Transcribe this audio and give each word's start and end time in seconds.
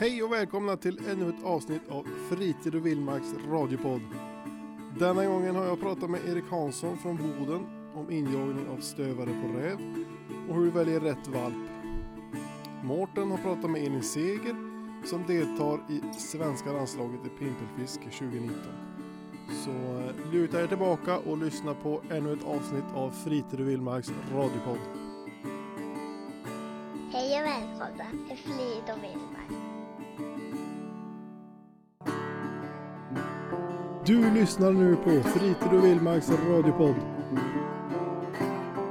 Hej 0.00 0.22
och 0.22 0.32
välkomna 0.32 0.76
till 0.76 1.00
ännu 1.08 1.28
ett 1.28 1.44
avsnitt 1.44 1.88
av 1.88 2.06
Fritid 2.28 2.74
och 2.74 2.86
Vildmarks 2.86 3.34
radiopodd. 3.48 4.00
Denna 4.98 5.24
gången 5.24 5.56
har 5.56 5.64
jag 5.64 5.80
pratat 5.80 6.10
med 6.10 6.20
Erik 6.28 6.44
Hansson 6.50 6.98
från 6.98 7.16
Boden 7.16 7.66
om 7.94 8.10
injagning 8.10 8.68
av 8.68 8.80
stövare 8.80 9.26
på 9.42 9.58
räv 9.58 9.78
och 10.48 10.54
hur 10.54 10.64
du 10.64 10.70
väljer 10.70 11.00
rätt 11.00 11.28
valp. 11.28 11.54
Mårten 12.82 13.30
har 13.30 13.38
pratat 13.38 13.70
med 13.70 13.82
Elin 13.82 14.02
Seger 14.02 14.56
som 15.06 15.26
deltar 15.26 15.80
i 15.88 16.18
svenska 16.18 16.72
landslaget 16.72 17.20
i 17.26 17.28
pimpelfiske 17.28 18.04
2019. 18.04 18.56
Så 19.64 19.70
eh, 19.70 20.32
luta 20.32 20.62
er 20.62 20.66
tillbaka 20.66 21.18
och 21.18 21.38
lyssna 21.38 21.74
på 21.74 22.00
ännu 22.10 22.32
ett 22.32 22.44
avsnitt 22.44 22.94
av 22.94 23.10
Fritid 23.10 23.60
och 23.60 23.68
Vildmarks 23.68 24.12
radiopodd. 24.34 24.78
Hej 27.12 27.40
och 27.40 27.46
välkomna 27.46 28.04
till 28.28 28.36
Fritid 28.36 28.94
och 28.96 29.04
Vildmark. 29.04 29.69
Du 34.06 34.34
lyssnar 34.34 34.72
nu 34.72 34.96
på 34.96 35.10
Fritid 35.10 35.78
och 35.78 35.84
Vildmarks 35.84 36.30
radiopodd. 36.30 36.94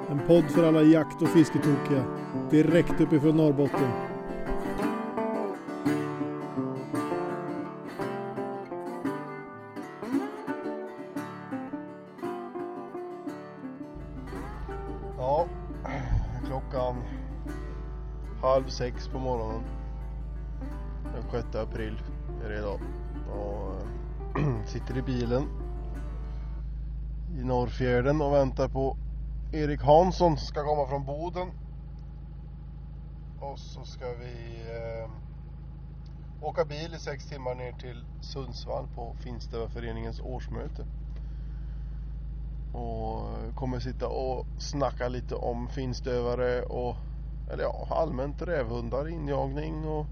En 0.09 0.19
podd 0.27 0.43
för 0.43 0.67
alla 0.67 0.81
jakt 0.81 1.21
och 1.21 1.27
fisketokiga. 1.27 2.03
Direkt 2.49 3.01
uppifrån 3.01 3.37
Norrbotten. 3.37 3.91
Ja, 15.17 15.47
klockan 16.45 16.95
halv 18.41 18.67
sex 18.67 19.07
på 19.07 19.19
morgonen. 19.19 19.61
Den 21.03 21.43
6 21.43 21.55
april 21.55 22.01
är 22.45 22.49
det 22.49 22.57
idag. 22.57 22.79
Sitter 24.69 24.97
i 24.97 25.01
bilen 25.01 25.47
i 27.39 27.43
Norrfjärden 27.43 28.21
och 28.21 28.33
väntar 28.33 28.67
på 28.67 28.97
Erik 29.51 29.81
Hansson 29.81 30.37
som 30.37 30.47
ska 30.47 30.63
komma 30.63 30.87
från 30.87 31.05
Boden. 31.05 31.47
Och 33.39 33.59
så 33.59 33.83
ska 33.83 34.05
vi 34.05 34.61
eh, 34.69 35.09
åka 36.41 36.65
bil 36.65 36.93
i 36.95 36.99
sex 36.99 37.25
timmar 37.25 37.55
ner 37.55 37.71
till 37.71 38.05
Sundsvall 38.21 38.87
på 38.95 39.15
Finstövarföreningens 39.19 40.19
årsmöte. 40.19 40.85
Och 42.73 43.19
eh, 43.19 43.53
kommer 43.55 43.79
sitta 43.79 44.07
och 44.07 44.45
snacka 44.57 45.07
lite 45.07 45.35
om 45.35 45.67
finstövare 45.67 46.61
och 46.63 46.95
eller 47.51 47.63
ja, 47.63 47.87
allmänt 47.89 48.41
rävhundar, 48.41 49.07
injagning 49.07 49.87
och 49.87 50.05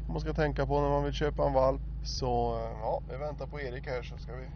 vad 0.00 0.10
man 0.10 0.20
ska 0.20 0.32
tänka 0.32 0.66
på 0.66 0.80
när 0.80 0.88
man 0.88 1.04
vill 1.04 1.12
köpa 1.12 1.46
en 1.46 1.52
valp. 1.52 1.89
Så 2.02 2.54
eh, 2.56 2.78
ja, 2.80 3.02
vi 3.10 3.16
väntar 3.16 3.46
på 3.46 3.60
Erik 3.60 3.86
här 3.86 4.02
så 4.02 4.16
ska 4.18 4.32
vi 4.32 4.46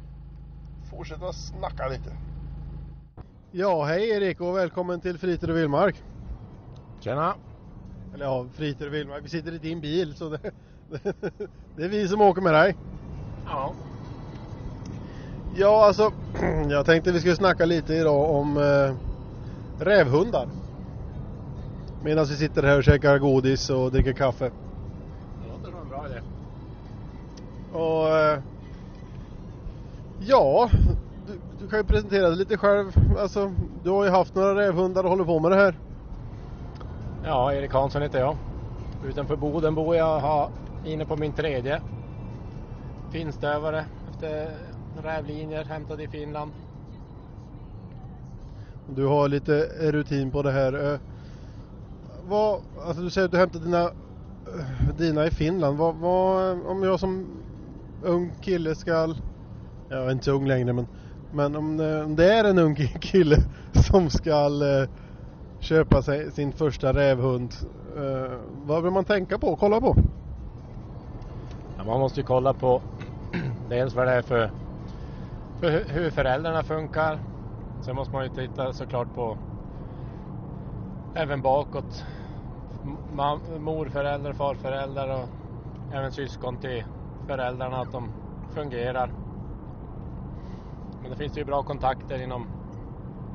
fortsätta 0.91 1.33
snacka 1.33 1.89
lite. 1.89 2.11
Ja, 3.53 3.84
hej 3.84 4.11
Erik 4.11 4.41
och 4.41 4.56
välkommen 4.56 5.01
till 5.01 5.19
Fritid 5.19 5.51
och 5.51 5.56
Vildmark. 5.56 6.03
Tjena! 7.01 7.34
Eller 8.14 8.25
ja, 8.25 8.47
Fritid 8.53 8.86
och 8.86 8.95
Vildmark. 8.95 9.25
Vi 9.25 9.28
sitter 9.28 9.53
i 9.53 9.59
din 9.59 9.81
bil 9.81 10.14
så 10.14 10.28
det, 10.28 10.39
det 11.77 11.84
är 11.84 11.89
vi 11.89 12.09
som 12.09 12.20
åker 12.20 12.42
med 12.42 12.55
dig. 12.55 12.77
Ja. 13.47 13.73
Ja, 15.56 15.86
alltså 15.86 16.12
jag 16.70 16.86
tänkte 16.86 17.12
vi 17.12 17.20
skulle 17.20 17.36
snacka 17.36 17.64
lite 17.64 17.95
idag 17.95 18.31
om 18.31 18.56
eh, 18.56 18.95
rävhundar. 19.84 20.48
Medan 22.05 22.25
vi 22.25 22.36
sitter 22.36 22.62
här 22.62 22.79
och 22.79 22.84
käkar 22.84 23.19
godis 23.19 23.70
och 23.70 23.92
dricker 23.92 24.12
kaffe. 24.12 24.51
Det 25.42 25.48
låter 25.53 25.70
som 25.70 25.81
en 25.81 25.89
bra 25.89 26.06
idé. 26.06 26.20
Och 27.75 28.08
eh, 28.08 28.39
ja, 30.20 30.70
du, 31.27 31.33
du 31.61 31.69
kan 31.69 31.78
ju 31.78 31.84
presentera 31.84 32.28
dig 32.28 32.39
lite 32.39 32.56
själv. 32.56 32.92
Alltså, 33.19 33.53
du 33.83 33.90
har 33.90 34.05
ju 34.05 34.11
haft 34.11 34.35
några 34.35 34.55
rävhundar 34.55 35.05
och 35.05 35.11
håller 35.11 35.24
på 35.24 35.40
med 35.40 35.51
det 35.51 35.57
här. 35.57 35.79
Ja, 37.24 37.52
Erik 37.52 37.73
Hansson 37.73 38.02
heter 38.02 38.18
jag. 38.18 38.36
Utanför 39.07 39.36
Boden 39.36 39.74
bor 39.74 39.96
jag 39.96 40.20
har 40.20 40.51
inne 40.84 41.05
på 41.05 41.17
min 41.17 41.33
tredje 41.33 41.80
finstövare 43.14 43.84
efter 44.11 44.51
rävlinjer 45.02 45.64
hämtade 45.64 46.02
i 46.02 46.08
Finland. 46.08 46.52
Du 48.89 49.07
har 49.07 49.29
lite 49.29 49.52
rutin 49.80 50.30
på 50.30 50.42
det 50.42 50.52
här. 50.52 50.92
Eh, 50.92 51.01
vad, 52.29 52.61
alltså 52.86 53.02
du 53.02 53.11
säger 53.11 53.24
att 53.24 53.33
du 53.33 53.39
hämtar 53.39 53.61
dina, 53.61 53.83
eh, 53.83 54.96
dina 54.98 55.27
i 55.27 55.30
Finland. 55.30 55.79
Vad, 55.79 55.95
vad, 55.95 56.67
om 56.67 56.83
jag 56.83 57.01
som 57.01 57.27
ung 58.05 58.35
kille 58.41 58.75
ska, 58.75 59.15
jag 59.89 60.07
är 60.07 60.11
inte 60.11 60.25
så 60.25 60.33
ung 60.33 60.47
längre 60.47 60.73
men, 60.73 60.87
men 61.31 61.57
om 61.57 61.77
det, 61.77 62.05
om 62.05 62.17
det 62.17 62.33
är 62.33 62.45
en 62.45 62.59
ung 62.59 62.77
kille 63.01 63.37
som 63.91 64.11
ska 64.11 64.31
eh, 64.31 64.89
köpa 65.61 66.03
sig 66.03 66.33
sin 66.33 66.53
första 66.53 66.93
rävhund. 66.93 67.55
Eh, 67.97 68.39
vad 68.67 68.83
vill 68.83 68.93
man 68.93 69.05
tänka 69.05 69.39
på 69.39 69.48
och 69.48 69.59
kolla 69.59 69.81
på? 69.81 69.97
Ja, 71.77 71.85
man 71.85 72.01
måste 72.01 72.20
ju 72.20 72.25
kolla 72.25 72.55
på 72.55 72.83
dels 73.69 73.95
vad 73.95 74.07
det 74.07 74.13
är 74.13 74.23
för, 74.23 74.51
för 75.61 75.85
hur 75.89 76.11
föräldrarna 76.11 76.63
funkar. 76.63 77.19
Sen 77.85 77.97
måste 77.97 78.14
man 78.14 78.25
ju 78.25 78.31
titta 78.31 78.73
såklart 78.73 79.14
på 79.14 79.39
även 81.14 81.43
bakåt. 81.43 82.05
Morföräldrar, 83.59 84.33
farföräldrar 84.33 85.23
och 85.23 85.29
även 85.93 86.13
syskon 86.13 86.57
till 86.57 86.85
föräldrarna 87.27 87.77
att 87.77 87.92
de 87.92 88.08
fungerar. 88.55 89.11
Men 91.02 91.11
det 91.11 91.17
finns 91.17 91.39
ju 91.39 91.45
bra 91.45 91.62
kontakter 91.62 92.23
inom 92.23 92.46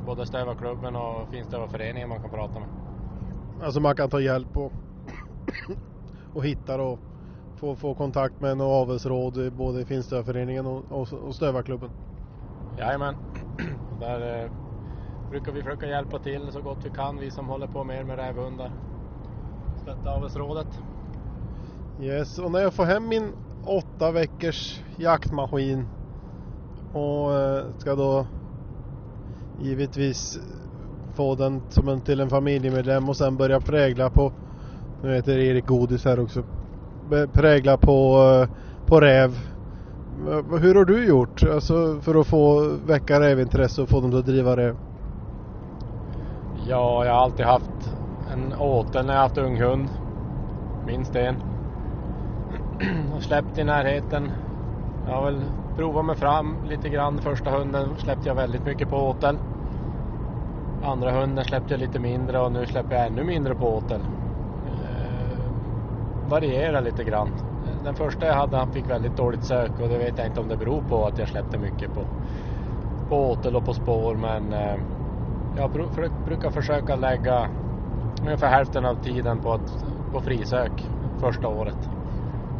både 0.05 0.25
Stövarklubben 0.25 0.95
och 0.95 1.29
Finstövarföreningen 1.31 2.09
man 2.09 2.21
kan 2.21 2.29
prata 2.29 2.59
med. 2.59 2.69
Alltså 3.63 3.79
man 3.79 3.95
kan 3.95 4.09
ta 4.09 4.19
hjälp 4.19 4.57
och, 4.57 4.71
och 6.33 6.45
hitta 6.45 6.81
och 6.81 6.99
få, 7.55 7.75
få 7.75 7.95
kontakt 7.95 8.41
med 8.41 8.51
en 8.51 8.61
avelsråd 8.61 9.37
i 9.37 9.51
både 9.51 9.85
Finstövarföreningen 9.85 10.65
och, 10.65 10.83
och, 10.89 11.13
och 11.13 11.35
Stövarklubben. 11.35 11.89
Jajamän. 12.77 13.15
Där 13.99 14.43
eh, 14.43 14.51
brukar 15.29 15.51
vi 15.51 15.63
försöka 15.63 15.85
hjälpa 15.87 16.19
till 16.19 16.51
så 16.51 16.61
gott 16.61 16.85
vi 16.85 16.89
kan, 16.89 17.17
vi 17.17 17.31
som 17.31 17.47
håller 17.47 17.67
på 17.67 17.83
mer 17.83 18.03
med 18.03 18.15
rävhundar. 18.15 18.71
Stötta 19.81 20.11
avelsrådet. 20.11 20.67
Yes, 22.01 22.39
och 22.39 22.51
när 22.51 22.59
jag 22.59 22.73
får 22.73 22.85
hem 22.85 23.07
min 23.07 23.31
åtta 23.63 24.11
veckors 24.11 24.81
jaktmaskin 24.97 25.87
och 26.93 27.33
eh, 27.39 27.63
ska 27.77 27.95
då 27.95 28.25
givetvis 29.61 30.39
få 31.13 31.35
den 31.35 31.61
som 31.69 31.87
en, 31.87 32.01
till 32.01 32.19
en 32.19 32.29
familjemedlem 32.29 33.09
och 33.09 33.17
sen 33.17 33.37
börja 33.37 33.59
prägla 33.59 34.09
på, 34.09 34.31
nu 35.03 35.15
heter 35.15 35.37
Erik 35.37 35.65
Godis 35.65 36.05
här 36.05 36.19
också, 36.19 36.43
prägla 37.33 37.77
på, 37.77 38.21
eh, 38.41 38.49
på 38.85 38.99
räv. 38.99 39.37
Eh, 40.29 40.59
hur 40.59 40.75
har 40.75 40.85
du 40.85 41.05
gjort 41.07 41.43
alltså, 41.43 41.99
för 42.01 42.15
att 42.15 42.27
få 42.27 42.71
väcka 42.85 43.19
rävintresse 43.19 43.81
och 43.81 43.89
få 43.89 44.01
dem 44.01 44.19
att 44.19 44.25
driva 44.25 44.57
räv? 44.57 44.75
Ja, 46.67 47.05
jag 47.05 47.13
har 47.13 47.23
alltid 47.23 47.45
haft 47.45 47.95
en 48.33 48.53
åtel 48.53 49.05
när 49.05 49.13
jag 49.13 49.21
haft 49.21 49.37
unghund. 49.37 49.89
Minst 50.85 51.15
en. 51.15 51.48
Och 53.15 53.23
släppt 53.23 53.57
i 53.57 53.63
närheten. 53.63 54.31
Jag 55.05 55.11
har 55.11 55.25
väl 55.31 55.45
provat 55.75 56.05
mig 56.05 56.15
fram 56.15 56.57
lite 56.63 56.89
grann. 56.89 57.21
Första 57.21 57.49
hunden 57.49 57.97
släppte 57.97 58.27
jag 58.29 58.35
väldigt 58.35 58.65
mycket 58.65 58.89
på 58.89 58.97
åtel. 59.09 59.39
Andra 60.83 61.11
hunden 61.11 61.45
släppte 61.45 61.73
jag 61.73 61.79
lite 61.79 61.99
mindre 61.99 62.39
och 62.39 62.51
nu 62.51 62.67
släpper 62.67 62.95
jag 62.95 63.05
ännu 63.05 63.23
mindre 63.23 63.55
på 63.55 63.77
åtel. 63.77 64.07
Eh, 64.65 65.51
varierar 66.29 66.81
lite 66.81 67.03
grann. 67.03 67.31
Den 67.83 67.95
första 67.95 68.25
jag 68.25 68.33
hade 68.33 68.57
han 68.57 68.69
fick 68.69 68.89
väldigt 68.89 69.15
dåligt 69.15 69.43
sök 69.43 69.79
och 69.79 69.89
det 69.89 69.97
vet 69.97 70.17
jag 70.17 70.27
inte 70.27 70.39
om 70.39 70.47
det 70.47 70.57
beror 70.57 70.81
på 70.81 71.07
att 71.07 71.17
jag 71.17 71.29
släppte 71.29 71.57
mycket 71.57 71.93
på, 71.93 72.07
på 73.07 73.31
åtel 73.31 73.55
och 73.55 73.65
på 73.65 73.73
spår 73.73 74.15
men 74.15 74.53
eh, 74.53 74.77
jag 75.55 75.71
för- 75.71 76.23
brukar 76.25 76.51
försöka 76.51 76.95
lägga 76.95 77.49
ungefär 78.23 78.49
hälften 78.49 78.85
av 78.85 78.95
tiden 78.95 79.39
på, 79.39 79.53
att, 79.53 79.83
på 80.11 80.21
frisök 80.21 80.89
första 81.19 81.47
året. 81.47 81.98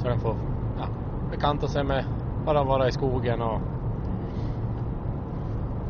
Så 0.01 0.07
den 0.07 0.17
får 0.17 0.35
ja, 0.77 0.87
bekanta 1.29 1.67
sig 1.67 1.83
med 1.83 2.05
bara 2.45 2.63
vara 2.63 2.87
i 2.87 2.91
skogen 2.91 3.41
och 3.41 3.61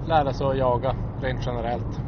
lära 0.06 0.34
sig 0.34 0.48
att 0.48 0.58
jaga 0.58 0.96
rent 1.20 1.46
generellt. 1.46 2.00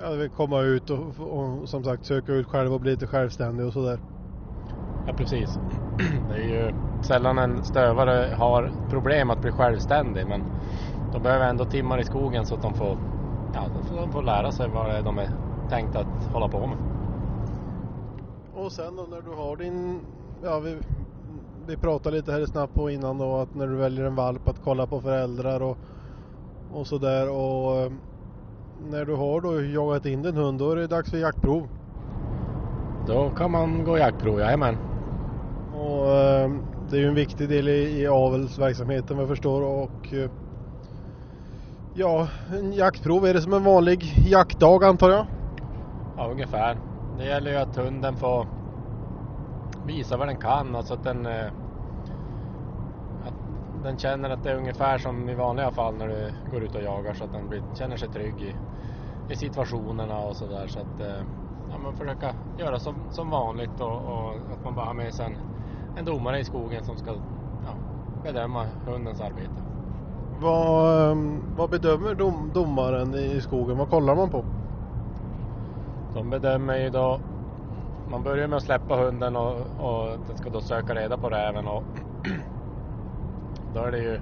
Jag 0.00 0.16
vill 0.16 0.30
komma 0.30 0.60
ut 0.60 0.90
och, 0.90 1.20
och 1.20 1.68
som 1.68 1.84
sagt 1.84 2.06
söka 2.06 2.32
ut 2.32 2.46
själv 2.46 2.74
och 2.74 2.80
bli 2.80 2.90
lite 2.90 3.06
självständig 3.06 3.66
och 3.66 3.72
sådär. 3.72 3.98
Ja 5.04 5.12
precis. 5.12 5.58
Det 6.28 6.34
är 6.34 6.38
ju 6.38 6.72
sällan 7.00 7.38
en 7.38 7.64
stövare 7.64 8.34
har 8.34 8.72
problem 8.88 9.30
att 9.30 9.40
bli 9.40 9.52
självständig 9.52 10.26
men 10.26 10.44
de 11.12 11.22
behöver 11.22 11.48
ändå 11.48 11.64
timmar 11.64 11.98
i 11.98 12.04
skogen 12.04 12.46
så 12.46 12.54
att 12.54 12.60
de 12.62 12.74
får, 12.74 12.98
ja, 13.52 13.68
de 13.88 14.10
får 14.10 14.22
lära 14.22 14.52
sig 14.52 14.68
vad 14.68 14.86
det 14.90 14.92
är 14.92 15.02
de 15.02 15.18
är 15.18 15.30
tänkt 15.68 15.96
att 15.96 16.24
hålla 16.32 16.48
på 16.48 16.66
med. 16.66 16.78
Och 18.52 18.72
sen 18.72 18.96
då 18.96 19.02
när 19.02 19.22
du 19.22 19.30
har 19.30 19.56
din 19.56 20.00
ja, 20.42 20.58
vi, 20.58 20.76
vi 21.66 21.76
pratade 21.76 22.16
lite 22.16 22.32
här 22.32 22.46
snabbt 22.46 22.74
på 22.74 22.90
innan 22.90 23.18
då 23.18 23.36
att 23.36 23.54
när 23.54 23.66
du 23.66 23.76
väljer 23.76 24.04
en 24.04 24.14
valp 24.14 24.48
att 24.48 24.60
kolla 24.64 24.86
på 24.86 25.00
föräldrar 25.00 25.62
och, 25.62 25.78
och 26.72 26.86
sådär 26.86 27.30
och 27.30 27.76
eh, 27.76 27.92
när 28.90 29.04
du 29.04 29.14
har 29.14 29.40
då 29.40 29.62
jagat 29.62 30.06
in 30.06 30.22
din 30.22 30.36
hund 30.36 30.58
då 30.58 30.70
är 30.70 30.76
det 30.76 30.86
dags 30.86 31.10
för 31.10 31.18
jaktprov. 31.18 31.68
Då 33.06 33.30
kan 33.30 33.50
man 33.50 33.84
gå 33.84 33.98
jaktprov, 33.98 34.40
jajamän. 34.40 34.76
Och 35.74 36.10
eh, 36.10 36.50
det 36.90 36.96
är 36.96 37.00
ju 37.00 37.08
en 37.08 37.14
viktig 37.14 37.48
del 37.48 37.68
i, 37.68 38.00
i 38.00 38.06
avelsverksamheten 38.06 39.16
vad 39.16 39.22
jag 39.22 39.28
förstår 39.28 39.62
och 39.62 40.14
eh, 40.14 40.30
ja, 41.94 42.28
en 42.58 42.72
jaktprov 42.72 43.26
är 43.26 43.34
det 43.34 43.40
som 43.40 43.52
en 43.52 43.64
vanlig 43.64 44.02
jaktdag 44.26 44.84
antar 44.84 45.10
jag? 45.10 45.26
Ja, 46.16 46.28
ungefär. 46.30 46.78
Det 47.18 47.24
gäller 47.24 47.50
ju 47.50 47.56
att 47.56 47.76
hunden 47.76 48.16
får 48.16 48.46
visa 49.88 50.16
vad 50.16 50.28
den 50.28 50.36
kan, 50.36 50.76
alltså 50.76 50.94
att 50.94 51.04
den 51.04 51.26
eh, 51.26 51.46
att 53.26 53.34
den 53.82 53.98
känner 53.98 54.30
att 54.30 54.42
det 54.42 54.50
är 54.50 54.56
ungefär 54.56 54.98
som 54.98 55.28
i 55.28 55.34
vanliga 55.34 55.70
fall 55.70 55.94
när 55.94 56.08
du 56.08 56.32
går 56.50 56.62
ut 56.62 56.74
och 56.74 56.82
jagar 56.82 57.14
så 57.14 57.24
att 57.24 57.32
den 57.32 57.48
blir, 57.48 57.62
känner 57.74 57.96
sig 57.96 58.08
trygg 58.08 58.42
i, 58.42 58.54
i 59.32 59.36
situationerna 59.36 60.18
och 60.18 60.36
sådär 60.36 60.66
så 60.66 60.80
att 60.80 61.00
eh, 61.00 61.24
ja, 61.70 61.78
man 61.78 61.94
försöka 61.94 62.34
göra 62.58 62.78
som, 62.78 62.94
som 63.10 63.30
vanligt 63.30 63.80
och, 63.80 63.96
och 63.96 64.30
att 64.30 64.64
man 64.64 64.74
bara 64.74 64.86
har 64.86 64.94
med 64.94 65.14
sig 65.14 65.26
en, 65.26 65.36
en 65.98 66.04
domare 66.04 66.38
i 66.38 66.44
skogen 66.44 66.84
som 66.84 66.96
ska 66.96 67.10
ja, 67.64 67.74
bedöma 68.24 68.66
hundens 68.86 69.20
arbete. 69.20 69.62
Vad, 70.40 71.10
eh, 71.10 71.16
vad 71.56 71.70
bedömer 71.70 72.14
dom, 72.14 72.50
domaren 72.54 73.14
i 73.14 73.40
skogen? 73.40 73.78
Vad 73.78 73.90
kollar 73.90 74.14
man 74.16 74.30
på? 74.30 74.44
De 76.14 76.30
bedömer 76.30 76.76
ju 76.76 76.90
då 76.90 77.20
man 78.10 78.22
börjar 78.22 78.48
med 78.48 78.56
att 78.56 78.62
släppa 78.62 78.96
hunden 78.96 79.36
och, 79.36 79.56
och 79.56 80.18
den 80.26 80.36
ska 80.36 80.50
då 80.50 80.60
söka 80.60 80.94
reda 80.94 81.16
på 81.16 81.30
räven 81.30 81.66
och 81.66 81.82
då 83.74 83.80
är 83.80 83.92
det 83.92 83.98
ju 83.98 84.20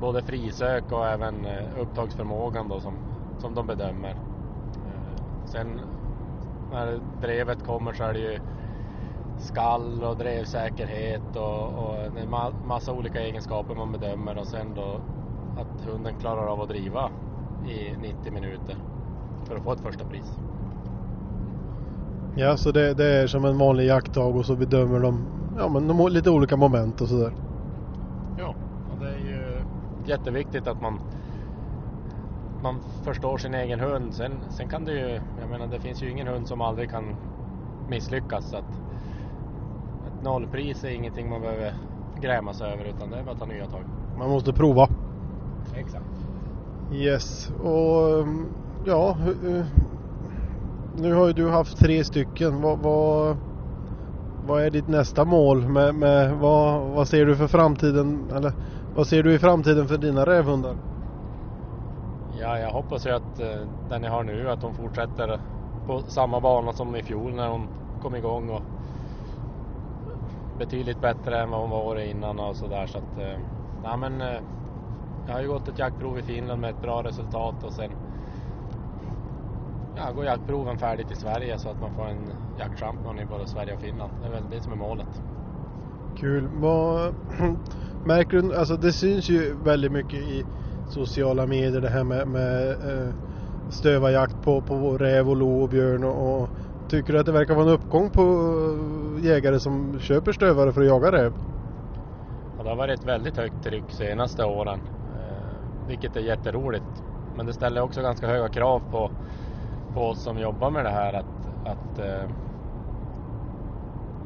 både 0.00 0.22
frisök 0.22 0.92
och 0.92 1.06
även 1.06 1.44
eh, 1.44 1.80
upptagsförmågan 1.80 2.68
då 2.68 2.80
som, 2.80 2.94
som 3.38 3.54
de 3.54 3.66
bedömer. 3.66 4.10
Eh, 4.10 5.46
sen 5.46 5.80
när 6.70 7.00
drevet 7.20 7.66
kommer 7.66 7.92
så 7.92 8.04
är 8.04 8.12
det 8.12 8.20
ju 8.20 8.40
skall 9.38 10.04
och 10.04 10.16
drevsäkerhet 10.16 11.36
och, 11.36 11.64
och 11.64 12.12
det 12.14 12.20
är 12.20 12.66
massa 12.66 12.92
olika 12.92 13.20
egenskaper 13.20 13.74
man 13.74 13.92
bedömer 13.92 14.38
och 14.38 14.46
sen 14.46 14.74
då 14.74 15.00
att 15.56 15.86
hunden 15.86 16.14
klarar 16.20 16.46
av 16.46 16.60
att 16.60 16.68
driva 16.68 17.10
i 17.68 17.96
90 17.96 18.32
minuter 18.32 18.76
för 19.44 19.56
att 19.56 19.62
få 19.62 19.72
ett 19.72 19.80
första 19.80 20.04
pris. 20.04 20.59
Ja, 22.36 22.56
så 22.56 22.72
det, 22.72 22.94
det 22.94 23.04
är 23.04 23.26
som 23.26 23.44
en 23.44 23.58
vanlig 23.58 23.86
jaktdag 23.86 24.36
och 24.36 24.46
så 24.46 24.56
bedömer 24.56 25.00
de 25.00 25.24
ja, 25.58 25.68
men 25.68 25.88
de 25.88 26.08
lite 26.08 26.30
olika 26.30 26.56
moment 26.56 27.00
och 27.00 27.08
sådär. 27.08 27.32
Ja, 28.38 28.54
och 28.92 29.04
det 29.04 29.10
är 29.10 29.18
ju 29.18 29.64
jätteviktigt 30.06 30.66
att 30.66 30.80
man 30.80 30.98
man 32.62 32.80
förstår 33.04 33.38
sin 33.38 33.54
egen 33.54 33.80
hund. 33.80 34.14
Sen, 34.14 34.40
sen 34.50 34.68
kan 34.68 34.84
det 34.84 34.92
ju, 34.92 35.20
jag 35.40 35.50
menar 35.50 35.66
det 35.66 35.78
finns 35.78 36.02
ju 36.02 36.10
ingen 36.10 36.26
hund 36.26 36.48
som 36.48 36.60
aldrig 36.60 36.90
kan 36.90 37.16
misslyckas. 37.88 38.50
Så 38.50 38.56
att 38.56 38.64
ett 40.06 40.24
nollpris 40.24 40.84
är 40.84 40.88
ingenting 40.88 41.28
man 41.28 41.40
behöver 41.40 41.74
gräma 42.20 42.54
sig 42.54 42.72
över 42.72 42.84
utan 42.84 43.10
det 43.10 43.18
är 43.18 43.22
bara 43.22 43.32
att 43.32 43.38
ta 43.38 43.46
nya 43.46 43.66
tag. 43.66 43.82
Man 44.18 44.30
måste 44.30 44.52
prova. 44.52 44.88
Exakt. 45.74 46.04
Yes, 46.92 47.50
och 47.50 48.26
ja, 48.86 49.16
nu 50.96 51.14
har 51.14 51.26
ju 51.26 51.32
du 51.32 51.50
haft 51.50 51.78
tre 51.78 52.04
stycken. 52.04 52.62
Vad, 52.62 52.78
vad, 52.78 53.36
vad 54.46 54.62
är 54.62 54.70
ditt 54.70 54.88
nästa 54.88 55.24
mål? 55.24 55.68
Med, 55.68 55.94
med, 55.94 56.32
vad, 56.36 56.80
vad 56.80 57.08
ser 57.08 57.26
du 57.26 57.36
för 57.36 57.46
framtiden? 57.46 58.30
Eller 58.36 58.52
vad 58.94 59.06
ser 59.06 59.22
du 59.22 59.34
i 59.34 59.38
framtiden 59.38 59.88
för 59.88 59.98
dina 59.98 60.26
rävhundar? 60.26 60.76
Ja, 62.40 62.58
jag 62.58 62.70
hoppas 62.70 63.06
ju 63.06 63.10
att 63.10 63.40
eh, 63.40 63.68
den 63.88 64.02
jag 64.02 64.10
har 64.10 64.22
nu, 64.22 64.50
att 64.50 64.62
hon 64.62 64.74
fortsätter 64.74 65.40
på 65.86 66.02
samma 66.08 66.40
bana 66.40 66.72
som 66.72 66.96
i 66.96 67.02
fjol 67.02 67.34
när 67.34 67.48
hon 67.48 67.68
kom 68.02 68.16
igång 68.16 68.50
och 68.50 68.62
betydligt 70.58 71.00
bättre 71.00 71.40
än 71.42 71.50
vad 71.50 71.60
hon 71.60 71.70
var 71.70 71.82
året 71.82 72.10
innan 72.10 72.40
och 72.40 72.56
sådär 72.56 72.86
så 72.86 72.98
att, 72.98 73.18
eh, 73.18 73.38
ja 73.84 73.96
men 73.96 74.20
eh, 74.20 74.40
jag 75.26 75.34
har 75.34 75.40
ju 75.40 75.48
gått 75.48 75.68
ett 75.68 75.78
jaktprov 75.78 76.18
i 76.18 76.22
Finland 76.22 76.60
med 76.60 76.70
ett 76.70 76.82
bra 76.82 77.02
resultat 77.02 77.64
och 77.64 77.72
sen 77.72 77.90
ja, 79.96 80.12
går 80.12 80.24
jaktproven 80.24 80.78
färdigt 80.78 81.10
i 81.10 81.14
Sverige 81.14 81.58
så 81.58 81.68
att 81.68 81.80
man 81.80 81.90
får 81.90 82.06
en 82.06 82.32
jaktchampion 82.58 83.18
i 83.18 83.24
både 83.24 83.46
Sverige 83.46 83.74
och 83.74 83.80
Finland. 83.80 84.12
Det 84.20 84.26
är 84.26 84.30
väl 84.30 84.50
det 84.50 84.60
som 84.60 84.72
är 84.72 84.76
målet. 84.76 85.06
Kul. 86.20 86.48
Vad, 86.52 87.14
märker 88.02 88.36
du, 88.36 88.54
alltså 88.54 88.76
det 88.76 88.92
syns 88.92 89.28
ju 89.28 89.64
väldigt 89.64 89.92
mycket 89.92 90.18
i 90.18 90.44
sociala 90.88 91.46
medier 91.46 91.80
det 91.80 91.88
här 91.88 92.04
med, 92.04 92.28
med 92.28 92.70
eh, 92.70 93.14
stövarjakt 93.68 94.40
på, 94.40 94.60
på 94.62 94.98
räv 94.98 95.28
och 95.28 95.36
lo 95.36 95.62
och 95.62 95.68
björn 95.68 96.04
och, 96.04 96.42
och 96.42 96.50
tycker 96.90 97.12
du 97.12 97.18
att 97.18 97.26
det 97.26 97.32
verkar 97.32 97.54
vara 97.54 97.66
en 97.66 97.72
uppgång 97.72 98.10
på 98.10 98.22
jägare 99.22 99.60
som 99.60 100.00
köper 100.00 100.32
stövare 100.32 100.72
för 100.72 100.80
att 100.80 100.86
jaga 100.86 101.12
räv? 101.12 101.34
Ja, 102.56 102.62
det 102.62 102.68
har 102.68 102.76
varit 102.76 102.98
ett 102.98 103.04
väldigt 103.04 103.36
högt 103.36 103.64
tryck 103.64 103.92
senaste 103.92 104.44
åren, 104.44 104.80
eh, 105.04 105.88
vilket 105.88 106.16
är 106.16 106.20
jätteroligt. 106.20 106.84
Men 107.32 107.46
det 107.46 107.52
ställer 107.52 107.80
också 107.80 108.02
ganska 108.02 108.26
höga 108.26 108.48
krav 108.48 108.80
på 108.90 109.10
på 109.94 110.00
oss 110.00 110.22
som 110.22 110.38
jobbar 110.38 110.70
med 110.70 110.84
det 110.84 110.90
här 110.90 111.12
att, 111.12 111.66
att 111.66 111.98
eh, 111.98 112.30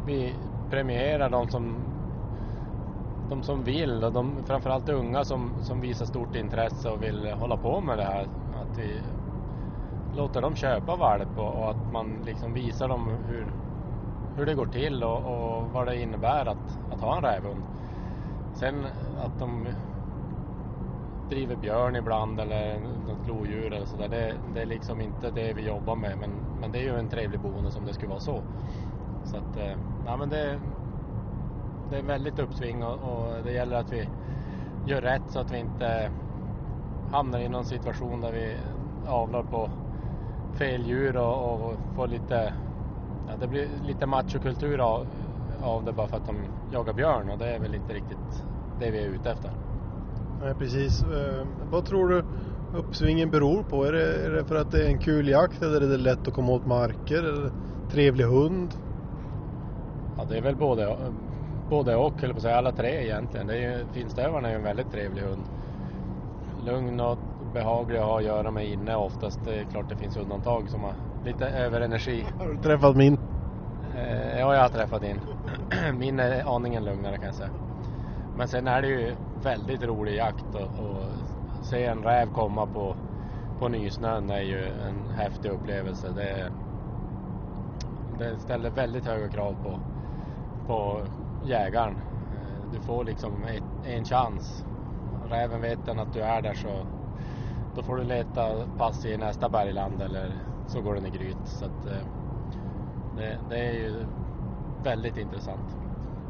vi 0.06 0.34
premierar 0.70 1.30
de 1.30 1.48
som, 1.48 1.84
de 3.30 3.42
som 3.42 3.64
vill 3.64 4.04
och 4.04 4.12
de, 4.12 4.44
framförallt 4.46 4.88
unga 4.88 5.24
som, 5.24 5.50
som 5.62 5.80
visar 5.80 6.06
stort 6.06 6.36
intresse 6.36 6.90
och 6.90 7.02
vill 7.02 7.26
hålla 7.32 7.56
på 7.56 7.80
med 7.80 7.98
det 7.98 8.04
här. 8.04 8.26
Att 8.62 8.78
vi 8.78 9.00
låter 10.16 10.42
dem 10.42 10.54
köpa 10.54 10.96
valp 10.96 11.38
och, 11.38 11.58
och 11.58 11.70
att 11.70 11.92
man 11.92 12.22
liksom 12.24 12.52
visar 12.52 12.88
dem 12.88 13.08
hur, 13.28 13.46
hur 14.36 14.46
det 14.46 14.54
går 14.54 14.66
till 14.66 15.04
och, 15.04 15.16
och 15.16 15.70
vad 15.72 15.86
det 15.86 16.00
innebär 16.00 16.46
att, 16.46 16.92
att 16.92 17.00
ha 17.00 17.16
en 17.16 17.22
rävhund. 17.22 17.62
Sen 18.60 18.86
att 19.18 19.38
de 19.38 19.66
driver 21.30 21.56
björn 21.56 21.96
ibland 21.96 22.40
eller 22.40 22.80
något 22.80 23.28
lodjur 23.28 23.72
eller 23.72 23.86
sådär. 23.86 24.08
Det, 24.08 24.34
det, 24.54 24.62
är 24.62 24.66
liksom 24.66 25.00
inte 25.00 25.30
det 25.30 25.52
vi 25.52 25.66
jobbar 25.66 25.96
med 25.96 26.18
men, 26.18 26.30
men 26.60 26.72
det 26.72 26.78
är 26.78 26.82
ju 26.82 26.98
en 26.98 27.08
trevlig 27.08 27.40
bonus 27.40 27.76
om 27.76 27.84
det 27.86 27.92
skulle 27.92 28.08
vara 28.08 28.20
så. 28.20 28.42
Så 29.24 29.36
att, 29.36 29.56
eh, 29.56 29.76
ja 30.06 30.16
men 30.16 30.28
det, 30.28 30.58
det 31.90 31.96
är 31.96 32.02
väldigt 32.02 32.38
uppsving 32.38 32.84
och, 32.84 32.94
och, 32.94 33.44
det 33.44 33.52
gäller 33.52 33.76
att 33.76 33.92
vi 33.92 34.08
gör 34.86 35.00
rätt 35.00 35.22
så 35.28 35.38
att 35.38 35.52
vi 35.52 35.58
inte 35.58 36.10
hamnar 37.10 37.38
i 37.38 37.48
någon 37.48 37.64
situation 37.64 38.20
där 38.20 38.32
vi 38.32 38.56
avlar 39.06 39.42
på 39.42 39.70
fel 40.58 40.86
djur 40.86 41.16
och, 41.16 41.52
och 41.52 41.74
får 41.96 42.08
lite, 42.08 42.52
ja, 43.28 43.36
det 43.40 43.46
blir 43.46 43.68
lite 43.86 44.06
machokultur 44.06 44.78
av, 44.78 45.06
av 45.62 45.84
det 45.84 45.92
bara 45.92 46.08
för 46.08 46.16
att 46.16 46.26
de 46.26 46.36
jagar 46.72 46.92
björn 46.92 47.30
och 47.30 47.38
det 47.38 47.46
är 47.46 47.58
väl 47.58 47.74
inte 47.74 47.94
riktigt 47.94 48.44
det 48.80 48.90
vi 48.90 49.04
är 49.04 49.08
ute 49.08 49.30
efter. 49.30 49.63
Nej, 50.44 50.54
precis. 50.54 51.02
Eh, 51.02 51.46
vad 51.70 51.84
tror 51.84 52.08
du 52.08 52.22
uppsvingen 52.78 53.30
beror 53.30 53.62
på? 53.62 53.84
Är 53.84 53.92
det, 53.92 54.26
är 54.26 54.30
det 54.30 54.44
för 54.44 54.54
att 54.54 54.70
det 54.70 54.84
är 54.84 54.86
en 54.86 54.98
kul 54.98 55.28
jakt 55.28 55.62
eller 55.62 55.80
är 55.80 55.88
det 55.88 55.96
lätt 55.96 56.28
att 56.28 56.34
komma 56.34 56.52
åt 56.52 56.64
marker? 56.64 57.18
Eller 57.18 57.50
trevlig 57.90 58.24
hund? 58.24 58.74
Ja, 60.16 60.24
det 60.28 60.36
är 60.36 60.40
väl 60.40 60.56
både, 60.56 60.96
både 61.70 61.96
och, 61.96 62.24
eller 62.24 62.34
på 62.34 62.38
att 62.38 62.42
säga 62.42 62.56
alla 62.56 62.72
tre 62.72 63.04
egentligen. 63.04 63.46
Det 63.46 63.54
är 63.54 63.78
ju, 63.78 63.86
finstövaren 63.92 64.44
är 64.44 64.50
ju 64.50 64.56
en 64.56 64.62
väldigt 64.62 64.90
trevlig 64.90 65.22
hund. 65.22 65.44
Lugn 66.64 67.00
och 67.00 67.18
behaglig 67.54 67.98
att 67.98 68.04
ha 68.04 68.18
att 68.18 68.24
göra 68.24 68.50
med 68.50 68.66
inne 68.66 68.96
oftast. 68.96 69.44
Det 69.44 69.54
är 69.54 69.64
klart 69.64 69.88
det 69.88 69.96
finns 69.96 70.16
undantag 70.16 70.70
som 70.70 70.80
har 70.80 70.94
lite 71.24 71.48
överenergi. 71.48 72.26
Har 72.38 72.48
du 72.48 72.58
träffat 72.58 72.96
min? 72.96 73.18
Eh, 73.94 74.40
ja, 74.40 74.54
jag 74.54 74.62
har 74.62 74.68
träffat 74.68 75.02
din. 75.02 75.20
min 75.98 76.20
är 76.20 76.56
aningen 76.56 76.84
lugnare 76.84 77.18
kan 77.18 77.26
jag 77.26 77.34
säga. 77.34 77.63
Men 78.36 78.48
sen 78.48 78.66
är 78.66 78.82
det 78.82 78.88
ju 78.88 79.14
väldigt 79.42 79.82
rolig 79.82 80.16
jakt 80.16 80.54
och, 80.54 80.84
och 80.84 81.02
se 81.62 81.84
en 81.84 82.02
räv 82.02 82.32
komma 82.32 82.66
på, 82.66 82.96
på 83.58 83.68
nysnön 83.68 84.30
är 84.30 84.40
ju 84.40 84.64
en 84.64 85.10
häftig 85.16 85.50
upplevelse. 85.50 86.10
Det, 86.10 86.52
det 88.18 88.38
ställer 88.38 88.70
väldigt 88.70 89.06
höga 89.06 89.28
krav 89.28 89.56
på, 89.62 89.80
på 90.66 91.02
jägaren. 91.44 91.94
Eh, 91.94 92.72
du 92.72 92.80
får 92.80 93.04
liksom 93.04 93.44
ett, 93.44 93.86
en 93.86 94.04
chans. 94.04 94.64
Räven 95.30 95.60
vet 95.60 95.86
den 95.86 95.98
att 95.98 96.12
du 96.12 96.20
är 96.20 96.42
där 96.42 96.54
så 96.54 96.86
då 97.76 97.82
får 97.82 97.96
du 97.96 98.04
leta 98.04 98.66
pass 98.78 99.04
i 99.04 99.16
nästa 99.16 99.48
bergland 99.48 100.02
eller 100.02 100.32
så 100.66 100.80
går 100.80 100.94
den 100.94 101.06
i 101.06 101.10
gryt. 101.10 101.46
Så 101.46 101.64
att, 101.64 101.86
eh, 101.86 102.06
det, 103.16 103.38
det 103.48 103.58
är 103.58 103.72
ju 103.72 104.06
väldigt 104.82 105.16
intressant. 105.16 105.83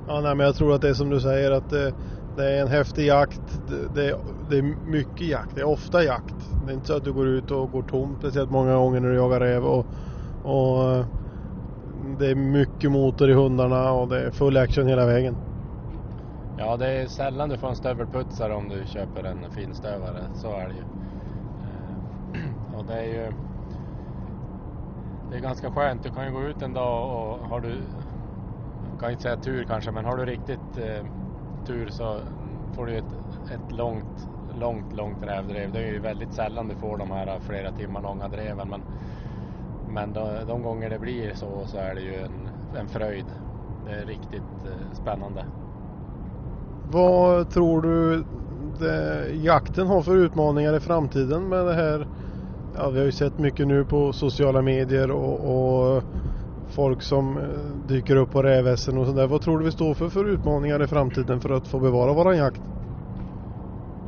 Ja, 0.06 0.20
nej, 0.20 0.34
men 0.34 0.46
jag 0.46 0.56
tror 0.56 0.74
att 0.74 0.80
det 0.80 0.88
är 0.88 0.94
som 0.94 1.10
du 1.10 1.20
säger 1.20 1.50
att 1.50 1.70
det, 1.70 1.92
det 2.36 2.44
är 2.44 2.62
en 2.62 2.68
häftig 2.68 3.06
jakt. 3.06 3.40
Det, 3.68 3.88
det, 3.88 4.16
det, 4.50 4.58
är 4.58 4.90
mycket 4.90 5.26
jakt. 5.26 5.54
Det 5.54 5.60
är 5.60 5.64
ofta 5.64 6.04
jakt. 6.04 6.34
Det 6.66 6.72
är 6.72 6.74
inte 6.74 6.86
så 6.86 6.96
att 6.96 7.04
du 7.04 7.12
går 7.12 7.26
ut 7.26 7.50
och 7.50 7.70
går 7.70 7.82
tom 7.82 8.16
speciellt 8.18 8.50
många 8.50 8.74
gånger 8.74 9.00
när 9.00 9.08
du 9.08 9.14
jagar 9.14 9.40
räv. 9.40 9.64
Och, 9.64 9.86
och 10.42 10.92
eh, 10.92 11.06
det 12.18 12.26
är 12.26 12.34
mycket 12.34 12.90
motor 12.90 13.30
i 13.30 13.32
hundarna 13.32 13.92
och 13.92 14.08
det 14.08 14.20
är 14.20 14.30
full 14.30 14.56
action 14.56 14.86
hela 14.86 15.06
vägen. 15.06 15.36
Ja, 16.58 16.76
det 16.76 16.86
är 16.86 17.06
sällan 17.06 17.48
du 17.48 17.56
får 17.56 17.68
en 17.68 17.76
stövelputsare 17.76 18.54
om 18.54 18.68
du 18.68 18.86
köper 18.86 19.24
en 19.24 19.50
finstövare. 19.50 20.22
Så 20.34 20.52
är 20.52 20.68
det 20.68 20.74
ju. 20.74 20.80
Eh, 20.80 22.78
och 22.78 22.84
det 22.84 22.94
är 22.94 23.04
ju 23.04 23.32
det 25.30 25.38
är 25.38 25.42
ganska 25.42 25.70
skönt. 25.70 26.02
Du 26.02 26.10
kan 26.10 26.26
ju 26.26 26.32
gå 26.32 26.42
ut 26.42 26.62
en 26.62 26.72
dag 26.72 27.04
och 27.04 27.48
har 27.48 27.60
du, 27.60 27.82
kan 28.96 29.10
inte 29.10 29.22
säga 29.22 29.36
tur 29.36 29.64
kanske, 29.64 29.90
men 29.90 30.04
har 30.04 30.16
du 30.16 30.24
riktigt 30.24 30.78
eh, 30.78 31.06
tur 31.66 31.88
så 31.90 32.18
får 32.74 32.86
du 32.86 32.98
ett, 32.98 33.14
ett 33.50 33.72
långt, 33.72 34.28
långt, 34.60 34.96
långt 34.96 35.22
rävdrev. 35.22 35.72
Det 35.72 35.78
är 35.78 35.92
ju 35.92 35.98
väldigt 35.98 36.34
sällan 36.34 36.68
du 36.68 36.74
får 36.74 36.98
de 36.98 37.10
här 37.10 37.38
flera 37.38 37.72
timmar 37.72 38.02
långa 38.02 38.28
dreven. 38.28 38.68
Men, 38.68 38.82
men 39.94 40.12
de, 40.12 40.44
de 40.46 40.62
gånger 40.62 40.90
det 40.90 40.98
blir 40.98 41.34
så 41.34 41.64
så 41.66 41.76
är 41.76 41.94
det 41.94 42.00
ju 42.00 42.14
en, 42.14 42.48
en 42.78 42.88
fröjd. 42.88 43.26
Det 43.86 43.92
är 43.92 44.06
riktigt 44.06 44.42
eh, 44.64 44.96
spännande. 45.02 45.44
Vad 46.90 47.50
tror 47.50 47.82
du 47.82 48.24
det, 48.80 49.30
jakten 49.34 49.86
har 49.86 50.02
för 50.02 50.16
utmaningar 50.16 50.76
i 50.76 50.80
framtiden 50.80 51.48
med 51.48 51.66
det 51.66 51.74
här? 51.74 52.06
Ja, 52.76 52.90
vi 52.90 52.98
har 52.98 53.06
ju 53.06 53.12
sett 53.12 53.38
mycket 53.38 53.66
nu 53.66 53.84
på 53.84 54.12
sociala 54.12 54.62
medier 54.62 55.10
och, 55.10 55.96
och 55.96 56.02
folk 56.74 57.02
som 57.02 57.38
eh, 57.38 57.44
dyker 57.88 58.16
upp 58.16 58.30
på 58.30 58.42
rävväsen 58.42 58.98
och 58.98 59.06
sådär. 59.06 59.26
Vad 59.26 59.42
tror 59.42 59.58
du 59.58 59.64
vi 59.64 59.72
står 59.72 59.94
för 59.94 60.08
för 60.08 60.24
utmaningar 60.24 60.82
i 60.82 60.86
framtiden 60.86 61.40
för 61.40 61.50
att 61.50 61.66
få 61.66 61.78
bevara 61.78 62.12
våran 62.12 62.36
jakt? 62.36 62.62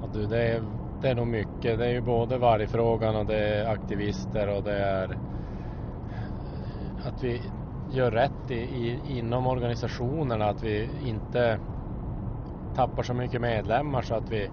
Ja, 0.02 0.08
du, 0.12 0.26
det, 0.26 0.42
är, 0.42 0.62
det 1.02 1.08
är 1.08 1.14
nog 1.14 1.26
mycket. 1.26 1.78
Det 1.78 1.87
är 1.87 1.90
ju 1.90 2.00
både 2.00 2.38
vargfrågan 2.38 3.16
och 3.16 3.26
det 3.26 3.38
är 3.38 3.73
aktivister 3.73 4.56
och 4.56 4.62
det 4.62 4.78
är 4.78 5.11
eh, 5.11 5.16
att 7.06 7.25
vi 7.25 7.42
gör 7.90 8.11
rätt 8.11 8.50
i, 8.50 8.54
i, 8.54 9.00
inom 9.18 9.46
organisationerna. 9.46 10.44
Att 10.44 10.62
vi 10.62 10.88
inte 11.04 11.58
tappar 12.75 13.02
så 13.02 13.14
mycket 13.14 13.40
medlemmar 13.40 14.02
så 14.02 14.14
att 14.14 14.30
vi, 14.30 14.50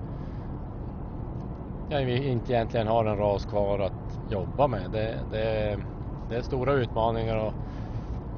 ja, 1.90 1.98
vi 1.98 2.28
inte 2.28 2.54
egentligen 2.54 2.88
har 2.88 3.06
en 3.06 3.18
ras 3.18 3.46
kvar 3.46 3.80
att 3.80 4.32
jobba 4.32 4.68
med. 4.68 4.92
Det, 4.92 5.20
det, 5.32 5.78
det 6.30 6.36
är 6.36 6.42
stora 6.42 6.74
utmaningar 6.74 7.38
och 7.38 7.54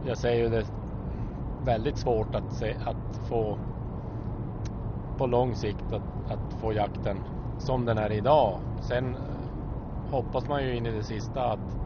jag 0.07 0.17
säger 0.17 0.43
ju 0.43 0.49
det 0.49 0.57
är 0.57 0.65
väldigt 1.65 1.97
svårt 1.97 2.35
att, 2.35 2.53
se, 2.53 2.75
att 2.85 3.27
få 3.29 3.57
på 5.17 5.27
lång 5.27 5.55
sikt 5.55 5.93
att, 5.93 6.31
att 6.31 6.61
få 6.61 6.73
jakten 6.73 7.17
som 7.59 7.85
den 7.85 7.97
är 7.97 8.11
idag. 8.11 8.59
Sen 8.81 9.15
eh, 9.15 9.21
hoppas 10.11 10.47
man 10.47 10.63
ju 10.63 10.75
in 10.75 10.85
i 10.85 10.91
det 10.91 11.03
sista 11.03 11.51
att 11.51 11.77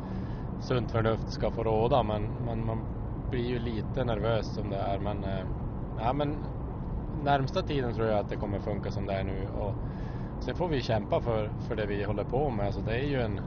sunt 0.61 0.91
förnuft 0.91 1.31
ska 1.31 1.51
få 1.51 1.63
råda 1.63 2.03
men, 2.03 2.29
men 2.45 2.65
man 2.65 2.81
blir 3.31 3.47
ju 3.47 3.59
lite 3.59 4.03
nervös 4.03 4.55
som 4.55 4.69
det 4.69 4.77
är. 4.77 4.99
Men, 4.99 5.23
eh, 5.23 5.45
ja, 5.99 6.13
men 6.13 6.35
närmsta 7.23 7.61
tiden 7.61 7.93
tror 7.93 8.07
jag 8.07 8.19
att 8.19 8.29
det 8.29 8.35
kommer 8.35 8.59
funka 8.59 8.91
som 8.91 9.05
det 9.05 9.13
är 9.13 9.23
nu. 9.23 9.47
Och 9.59 9.73
sen 10.39 10.55
får 10.55 10.67
vi 10.67 10.81
kämpa 10.81 11.21
för, 11.21 11.49
för 11.67 11.75
det 11.75 11.85
vi 11.85 12.03
håller 12.03 12.23
på 12.23 12.49
med. 12.49 12.65
Alltså 12.65 12.81
det 12.81 12.93
är 12.93 13.05
ju 13.05 13.21
en 13.21 13.41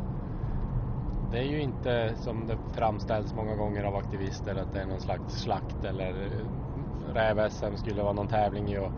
det 1.33 1.39
är 1.39 1.43
ju 1.43 1.61
inte 1.61 2.15
som 2.17 2.47
det 2.47 2.57
framställs 2.73 3.35
många 3.35 3.57
gånger 3.57 3.85
av 3.85 3.97
aktivister 3.97 4.55
att 4.55 4.73
det 4.73 4.81
är 4.81 4.87
någon 4.87 5.01
slags 5.01 5.35
slakt 5.43 5.85
eller 5.85 6.11
eh, 6.11 7.15
räv-SM 7.15 7.77
skulle 7.77 8.03
vara 8.03 8.13
någon 8.13 8.29
tävling 8.29 8.69
i 8.69 8.77
att 8.77 8.93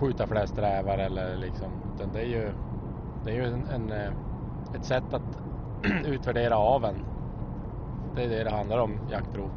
skjuta 0.00 0.26
flest 0.26 0.58
rävar 0.58 0.98
eller 0.98 1.36
liksom. 1.36 1.68
Utan 1.94 2.12
det 2.12 2.20
är 2.20 2.26
ju, 2.26 2.52
det 3.24 3.30
är 3.30 3.34
ju 3.34 3.44
en, 3.44 3.66
en, 3.74 3.92
eh, 3.92 4.12
ett 4.74 4.84
sätt 4.84 5.14
att 5.14 5.22
utvärdera 6.06 6.56
aveln. 6.56 7.04
Det 8.16 8.22
är 8.24 8.28
det 8.28 8.44
det 8.44 8.50
handlar 8.50 8.78
om, 8.78 8.98
jaktprov. 9.10 9.50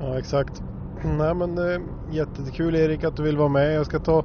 Ja, 0.00 0.18
exakt. 0.18 0.62
Nej 1.04 1.34
men 1.34 1.58
eh, 1.58 1.80
jättekul 2.10 2.74
Erik 2.74 3.04
att 3.04 3.16
du 3.16 3.22
vill 3.22 3.36
vara 3.36 3.48
med. 3.48 3.74
Jag 3.74 3.86
ska 3.86 3.98
ta 3.98 4.24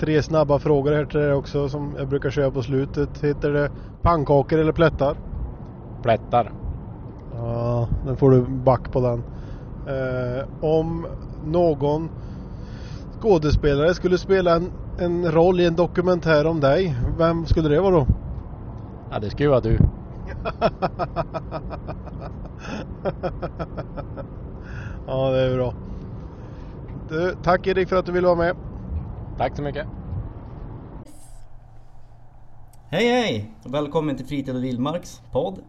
tre 0.00 0.22
snabba 0.22 0.58
frågor 0.58 0.92
här 0.92 1.04
till 1.04 1.20
dig 1.20 1.32
också 1.32 1.68
som 1.68 1.94
jag 1.98 2.08
brukar 2.08 2.30
köra 2.30 2.50
på 2.50 2.62
slutet. 2.62 3.24
Heter 3.24 3.50
det 3.52 3.70
pannkakor 4.02 4.58
eller 4.58 4.72
plättar? 4.72 5.31
Plättar. 6.02 6.52
Ja, 7.34 7.88
den 8.06 8.16
får 8.16 8.30
du 8.30 8.42
back 8.42 8.92
på 8.92 9.00
den. 9.00 9.22
Eh, 9.86 10.44
om 10.60 11.06
någon 11.44 12.10
skådespelare 13.20 13.94
skulle 13.94 14.18
spela 14.18 14.56
en, 14.56 14.72
en 14.98 15.32
roll 15.32 15.60
i 15.60 15.66
en 15.66 15.76
dokumentär 15.76 16.46
om 16.46 16.60
dig, 16.60 16.96
vem 17.18 17.46
skulle 17.46 17.68
det 17.68 17.80
vara 17.80 17.94
då? 17.94 18.06
Ja, 19.10 19.18
det 19.18 19.30
skulle 19.30 19.48
vara 19.48 19.60
du. 19.60 19.78
ja, 25.06 25.30
det 25.30 25.40
är 25.40 25.56
bra. 25.56 25.74
Du, 27.08 27.34
tack 27.42 27.66
Erik 27.66 27.88
för 27.88 27.96
att 27.96 28.06
du 28.06 28.12
ville 28.12 28.26
vara 28.26 28.36
med. 28.36 28.56
Tack 29.38 29.56
så 29.56 29.62
mycket. 29.62 29.86
Hej 32.92 33.08
hej! 33.08 33.50
Välkommen 33.64 34.16
till 34.16 34.26
Fritid 34.26 34.56
och 34.56 34.64
Vildmarks 34.64 35.20
podd. 35.30 35.62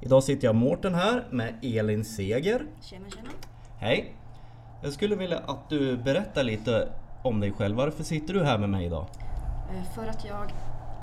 Idag 0.00 0.22
sitter 0.22 0.48
jag 0.48 0.54
Mårten 0.54 0.94
här 0.94 1.24
med 1.30 1.54
Elin 1.62 2.04
Seger. 2.04 2.66
Tjena 2.80 3.10
tjena. 3.10 3.28
Hej! 3.78 4.14
Jag 4.82 4.92
skulle 4.92 5.16
vilja 5.16 5.38
att 5.38 5.68
du 5.70 5.96
berättar 5.96 6.42
lite 6.44 6.88
om 7.22 7.40
dig 7.40 7.52
själv. 7.52 7.76
Varför 7.76 8.04
sitter 8.04 8.34
du 8.34 8.44
här 8.44 8.58
med 8.58 8.68
mig 8.70 8.86
idag? 8.86 9.06
Eh, 9.74 9.82
För 9.94 10.06
att 10.06 10.24
jag 10.24 10.52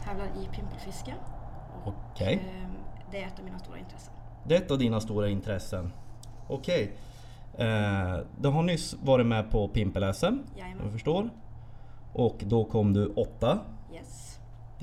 tävlar 0.06 0.26
i 0.26 0.56
pimpelfiske. 0.56 1.14
Okej. 1.86 2.34
eh, 2.34 2.70
Det 3.12 3.22
är 3.24 3.28
ett 3.28 3.40
av 3.40 3.46
mina 3.46 3.60
stora 3.60 3.78
intressen. 3.80 4.14
Det 4.48 4.56
är 4.56 4.62
ett 4.62 4.72
av 4.72 4.78
dina 4.78 5.00
stora 5.02 5.30
intressen. 5.30 5.94
Okej. 6.48 6.92
Eh, 7.58 8.18
du 8.42 8.50
har 8.50 8.64
nyss 8.64 8.96
varit 9.04 9.26
med 9.26 9.52
på 9.52 9.68
Pimpel-SM, 9.68 10.38
jag 10.82 10.92
förstår. 10.92 11.30
Och 12.14 12.38
då 12.46 12.66
kom 12.66 12.94
du 12.94 13.06
åtta. 13.08 13.60
Yes. 13.94 14.33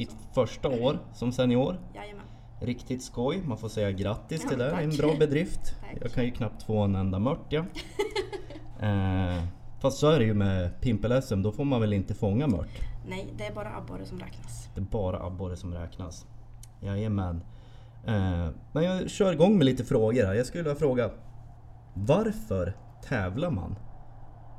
Ditt 0.01 0.17
första 0.33 0.69
år 0.69 0.99
som 1.13 1.33
senior. 1.33 1.77
Jajamän. 1.95 2.25
Riktigt 2.61 3.03
skoj, 3.03 3.43
man 3.45 3.59
får 3.59 3.69
säga 3.69 3.91
grattis 3.91 4.41
till 4.41 4.59
Ja, 4.59 4.65
det. 4.65 4.71
Det 4.71 4.77
är 4.77 4.83
en 4.83 4.91
tack. 4.91 4.99
bra 5.01 5.15
bedrift. 5.19 5.61
Tack. 5.81 5.99
Jag 6.01 6.13
kan 6.13 6.25
ju 6.25 6.31
knappt 6.31 6.63
få 6.63 6.79
en 6.79 6.95
enda 6.95 7.19
mört 7.19 7.47
ja. 7.49 7.65
eh, 8.81 9.45
fast 9.81 9.99
så 9.99 10.11
är 10.11 10.19
det 10.19 10.25
ju 10.25 10.35
med 10.35 10.81
pimpel-SM, 10.81 11.43
då 11.43 11.53
får 11.53 11.65
man 11.65 11.81
väl 11.81 11.93
inte 11.93 12.15
fånga 12.15 12.47
mört? 12.47 12.81
Nej, 13.09 13.35
det 13.39 13.47
är 13.47 13.55
bara 13.55 13.77
abborre 13.77 14.07
som 14.07 14.19
räknas. 14.19 14.69
Det 14.75 14.81
är 14.81 14.85
bara 14.85 15.23
abborre 15.27 15.57
som 15.57 15.75
räknas. 15.75 16.27
Jajamän. 16.81 17.45
Eh, 18.07 18.49
men 18.73 18.85
jag 18.85 19.11
kör 19.11 19.33
igång 19.33 19.59
med 19.59 19.65
lite 19.65 19.85
frågor 19.85 20.27
här. 20.27 20.35
Jag 20.35 20.47
skulle 20.47 20.63
vilja 20.63 20.79
fråga 20.79 21.11
Varför 21.95 22.77
tävlar 23.09 23.51
man 23.51 23.79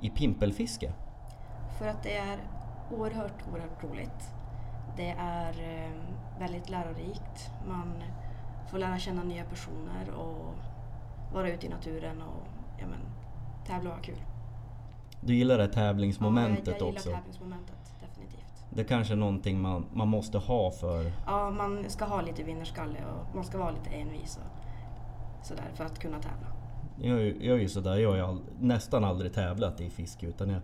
i 0.01 0.10
pimpelfiske? 0.10 0.93
För 1.79 1.88
att 1.88 2.03
det 2.03 2.17
är 2.17 2.38
oerhört, 2.91 3.43
oerhört 3.51 3.83
roligt. 3.83 4.31
Det 4.98 5.15
är 5.19 5.50
eh, 5.50 5.91
väldigt 6.39 6.69
lärorikt. 6.69 7.51
Man 7.67 8.03
får 8.71 8.77
lära 8.77 9.00
känna 9.00 9.24
nya 9.24 9.43
personer 9.43 10.10
och 10.10 10.55
vara 11.33 11.50
ute 11.50 11.65
i 11.65 11.69
naturen 11.69 12.21
och 12.21 12.48
ja, 12.79 12.86
men, 12.88 13.00
tävla 13.67 13.89
och 13.89 13.95
ha 13.95 14.03
kul. 14.03 14.21
Du 15.21 15.36
gillar 15.36 15.57
det 15.57 15.67
tävlingsmomentet 15.67 16.67
ja, 16.67 16.71
jag, 16.71 16.81
jag 16.81 16.93
också? 16.93 17.10
gillar 17.10 17.19
tävlingsmomentet, 17.19 17.93
definitivt. 18.00 18.65
Det 18.69 18.81
är 18.81 18.86
kanske 18.86 19.13
är 19.13 19.17
någonting 19.17 19.62
man, 19.62 19.86
man 19.93 20.07
måste 20.07 20.38
ha 20.38 20.71
för... 20.71 21.12
Ja, 21.25 21.50
man 21.50 21.89
ska 21.89 22.05
ha 22.05 22.21
lite 22.21 22.43
vinnarskalle 22.43 22.98
och 23.05 23.36
man 23.36 23.43
ska 23.43 23.57
vara 23.57 23.71
lite 23.71 23.89
envis 23.89 24.38
och 24.38 25.45
sådär 25.45 25.71
för 25.74 25.86
att 25.86 26.00
kunna 26.00 26.19
tävla. 26.19 26.48
Jag, 27.01 27.43
jag 27.43 27.57
är 27.57 27.62
ju 27.62 27.69
sådär, 27.69 27.95
jag 27.95 28.10
har 28.10 28.15
ju 28.15 28.24
all, 28.24 28.41
nästan 28.60 29.03
aldrig 29.03 29.33
tävlat 29.33 29.81
i 29.81 29.89
fiske 29.89 30.25
utan 30.25 30.50
jag 30.50 30.62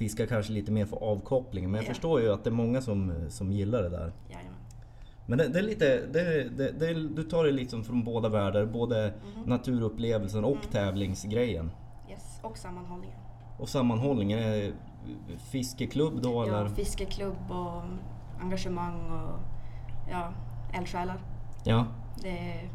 fiskar 0.00 0.26
kanske 0.26 0.52
lite 0.52 0.72
mer 0.72 0.86
för 0.86 0.96
avkoppling. 0.96 1.64
Men 1.70 1.74
jag 1.74 1.84
Ja. 1.84 1.88
förstår 1.88 2.20
ju 2.20 2.32
att 2.32 2.44
det 2.44 2.50
är 2.50 2.54
många 2.54 2.80
som, 2.80 3.14
som 3.30 3.52
gillar 3.52 3.82
det 3.82 3.88
där. 3.88 4.12
Jajamän. 4.28 4.54
Men 5.26 5.38
det, 5.38 5.48
det 5.48 5.58
är 5.58 5.62
lite, 5.62 6.06
det, 6.12 6.48
det, 6.48 6.70
det, 6.70 6.94
du 7.08 7.22
tar 7.22 7.44
det 7.44 7.50
liksom 7.52 7.84
från 7.84 8.04
båda 8.04 8.28
världar, 8.28 8.66
både 8.66 9.12
Mhm. 9.36 9.42
naturupplevelsen 9.44 10.44
och 10.44 10.50
Mm. 10.56 10.70
tävlingsgrejen. 10.70 11.70
Yes. 12.10 12.40
Och 12.42 12.58
sammanhållningen. 12.58 13.16
Och 13.58 13.68
sammanhållningen, 13.68 14.38
är 14.38 14.72
fiskeklubb 15.50 16.22
då 16.22 16.42
eller? 16.42 16.62
Ja, 16.62 16.68
fiskeklubb 16.68 17.50
och 17.50 17.82
engagemang 18.40 19.10
och 19.10 19.38
ja, 20.10 20.32
eldsjälar. 20.78 21.20
Ja, 21.64 21.86
Det 22.22 22.28
är 22.38 22.70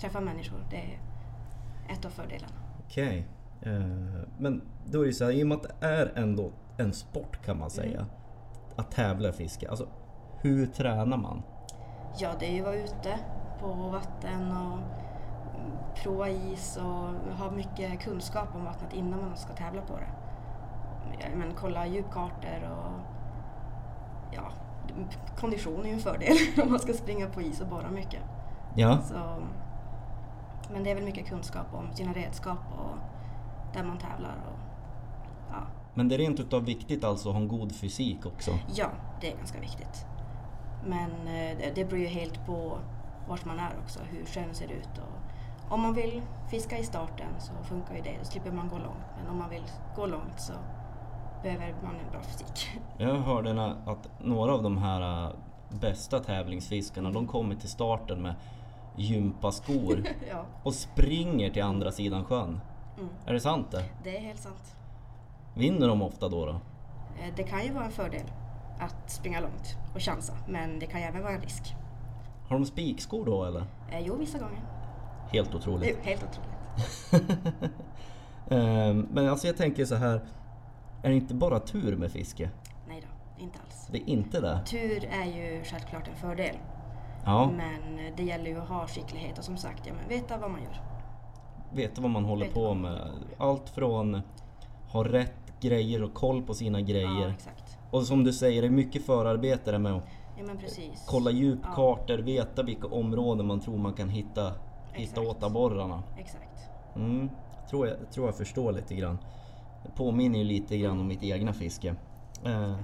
träffa 0.00 0.20
människor. 0.20 0.58
Det 0.70 0.76
är 0.76 0.98
ett 1.92 2.04
av 2.04 2.10
fördelarna. 2.10 2.54
okej. 2.86 3.18
Eh, 3.18 3.24
men 4.38 4.62
då 4.84 5.02
är 5.02 5.06
det 5.06 5.12
så 5.12 5.24
här, 5.24 5.32
i 5.32 5.42
och 5.42 5.46
med 5.46 5.56
att 5.56 5.62
det 5.62 5.86
är 5.86 6.12
ändå 6.14 6.52
en 6.76 6.92
sport 6.92 7.44
kan 7.44 7.58
man 7.58 7.70
säga. 7.70 8.00
Mm. 8.00 8.10
Att 8.76 8.90
tävla 8.90 9.28
i 9.28 9.32
fiske. 9.32 9.68
Alltså, 9.68 9.88
hur 10.40 10.66
tränar 10.66 11.16
man? 11.16 11.42
Ja, 12.18 12.30
det 12.40 12.46
är 12.46 12.52
ju 12.52 12.60
att 12.60 12.66
vara 12.66 12.76
ute 12.76 13.18
på 13.60 13.72
vatten 13.72 14.52
och 14.52 14.78
prova 16.02 16.28
is 16.28 16.76
och 16.76 17.36
ha 17.36 17.50
mycket 17.50 18.00
kunskap 18.00 18.48
om 18.54 18.64
vattnet 18.64 18.92
innan 18.92 19.20
man 19.20 19.36
ska 19.36 19.52
tävla 19.52 19.82
på 19.82 19.96
det. 19.96 20.08
Men 21.36 21.54
kolla 21.54 21.86
djupkartor 21.86 22.70
och 22.70 23.00
ja, 24.32 24.50
kondition 25.36 25.80
är 25.80 25.86
ju 25.86 25.92
en 25.92 26.00
fördel 26.00 26.36
om 26.62 26.70
man 26.70 26.78
ska 26.78 26.92
springa 26.92 27.26
på 27.26 27.42
is 27.42 27.60
och 27.60 27.66
borra 27.66 27.90
mycket. 27.90 28.20
Ja, 28.74 28.98
Så 29.02 29.42
Men 30.72 30.84
det 30.84 30.90
är 30.90 30.94
väl 30.94 31.04
mycket 31.04 31.26
kunskap 31.26 31.66
om 31.72 31.92
sina 31.92 32.12
redskap 32.12 32.58
och 32.78 33.15
där 33.74 33.84
man 33.84 33.98
tävlar. 33.98 34.36
Och, 34.46 34.58
ja. 35.50 35.66
Men 35.94 36.08
det 36.08 36.14
är 36.14 36.18
rent 36.18 36.40
utav 36.40 36.64
viktigt 36.64 37.04
alltså 37.04 37.28
att 37.28 37.34
ha 37.34 37.42
en 37.42 37.48
god 37.48 37.72
fysik 37.74 38.26
också. 38.26 38.50
ja, 38.74 38.90
det 39.20 39.32
är 39.32 39.36
ganska 39.36 39.60
viktigt. 39.60 40.06
Men 40.84 41.10
eh, 41.10 41.72
det, 41.74 41.84
beror 41.84 41.98
ju 42.00 42.06
helt 42.06 42.46
på 42.46 42.78
vart 43.28 43.44
man 43.44 43.58
är 43.58 43.72
också, 43.82 44.00
hur 44.10 44.24
sjön 44.24 44.54
ser 44.54 44.72
ut. 44.72 44.98
Och 44.98 45.72
om 45.72 45.80
man 45.80 45.94
vill 45.94 46.22
fiska 46.50 46.78
i 46.78 46.84
starten 46.84 47.28
så 47.38 47.52
funkar 47.68 47.94
ju 47.94 48.02
det, 48.02 48.16
då 48.18 48.24
slipper 48.24 48.52
man 48.52 48.68
gå 48.68 48.78
långt. 48.78 49.06
Men 49.18 49.30
om 49.30 49.38
man 49.38 49.50
vill 49.50 49.64
gå 49.96 50.06
långt 50.06 50.40
så 50.40 50.52
behöver 51.42 51.74
man 51.82 51.94
en 51.94 52.10
bra 52.10 52.22
fysik. 52.22 52.80
Jag 52.98 53.14
hörde 53.14 53.76
att 53.86 54.08
några 54.20 54.54
av 54.54 54.62
de 54.62 54.78
här 54.78 55.24
äh, 55.24 55.32
bästa 55.80 56.18
tävlingsfiskarna 56.18 57.10
de 57.10 57.26
kommer 57.26 57.54
till 57.54 57.68
starten 57.68 58.22
med 58.22 58.34
gympaskor 58.96 60.04
ja, 60.30 60.44
och 60.62 60.74
springer 60.74 61.50
till 61.50 61.62
andra 61.62 61.92
sidan 61.92 62.24
sjön. 62.24 62.60
Mm. 62.98 63.08
Är 63.26 63.32
det 63.32 63.40
sant 63.40 63.70
det? 63.70 63.84
det 64.04 64.16
är 64.16 64.20
helt 64.20 64.40
sant. 64.40 64.76
Vinner 65.54 65.88
de 65.88 66.02
ofta 66.02 66.28
då? 66.28 66.46
då? 66.46 66.52
Eh, 66.52 67.34
Det 67.36 67.42
kan 67.42 67.64
ju 67.64 67.72
vara 67.72 67.84
en 67.84 67.90
fördel 67.90 68.30
att 68.78 69.10
springa 69.10 69.40
långt 69.40 69.76
och 69.94 70.00
chansa, 70.02 70.32
men 70.48 70.78
det 70.78 70.86
kan 70.86 71.00
ju 71.00 71.06
även 71.06 71.22
vara 71.22 71.32
en 71.32 71.40
risk. 71.40 71.74
Har 72.48 72.56
de 72.58 72.64
spikskor 72.66 73.24
då 73.26 73.44
eller? 73.44 73.60
Eh, 73.92 74.00
Jo, 74.00 74.16
vissa 74.16 74.38
gånger. 74.38 74.60
Helt 75.32 75.54
otroligt. 75.54 75.98
är 75.98 76.02
helt 76.02 76.22
otroligt. 76.24 77.32
Ehm, 78.50 79.08
Men 79.10 79.28
alltså 79.28 79.46
jag 79.46 79.56
tänker 79.56 79.84
så 79.84 79.94
här. 79.94 80.20
Är 81.02 81.08
det 81.08 81.14
inte 81.14 81.34
bara 81.34 81.60
tur 81.60 81.96
med 81.96 82.10
fiske? 82.12 82.50
Nej 82.88 83.00
då, 83.00 83.42
inte 83.42 83.58
alls. 83.66 83.88
Det 83.92 83.98
är 83.98 84.08
inte 84.08 84.40
det? 84.40 84.60
Tur 84.66 85.04
är 85.04 85.24
ju 85.24 85.64
självklart 85.64 86.08
en 86.08 86.16
fördel, 86.16 86.56
Ja, 87.24 87.50
men 87.56 88.10
det 88.16 88.22
gäller 88.22 88.50
ju 88.50 88.60
att 88.60 88.68
ha 88.68 88.86
skicklighet 88.86 89.38
och 89.38 89.44
som 89.44 89.56
sagt, 89.56 89.86
ja, 89.86 89.92
men 90.00 90.08
veta 90.08 90.38
vad 90.38 90.50
man 90.50 90.62
gör. 90.62 90.80
Veta 91.76 92.00
vad 92.02 92.10
man 92.10 92.24
håller 92.24 92.46
på 92.48 92.74
med. 92.74 93.08
Allt 93.38 93.68
från 93.68 94.20
ha 94.92 95.04
rätt 95.04 95.60
grejer 95.60 96.02
och 96.02 96.14
koll 96.14 96.42
på 96.42 96.54
sina 96.54 96.80
Ja, 96.80 96.86
grejer. 96.86 97.28
exakt. 97.28 97.78
Och 97.90 98.02
som 98.02 98.24
du 98.24 98.32
säger, 98.32 98.62
det 98.62 98.68
är 98.68 98.70
mycket 98.70 99.06
förarbete 99.06 99.78
med 99.78 99.92
att 99.92 100.02
Ja, 100.38 100.44
kolla 101.06 101.30
Ja. 101.30 101.36
djupkartor, 101.36 102.18
veta 102.18 102.62
vilka 102.62 102.86
områden 102.86 103.46
man 103.46 103.60
tror 103.60 103.78
man 103.78 103.92
kan 103.92 104.08
hitta, 104.08 104.52
hitta 104.92 105.20
Exakt. 105.20 105.26
åt 105.28 105.42
abborrarna. 105.42 106.02
Exakt. 106.18 106.68
Mm, 106.96 107.30
tror 107.70 107.86
jag, 107.88 107.96
tror 108.12 108.26
jag 108.26 108.36
förstår 108.36 108.72
lite 108.72 108.94
grann. 108.94 109.18
Det 109.84 109.90
påminner 109.96 110.38
ju 110.38 110.44
lite 110.44 110.78
grann 110.78 111.00
om 111.00 111.06
mitt 111.06 111.22
egna 111.22 111.52
fiske. 111.52 111.94
Eh, 112.44 112.74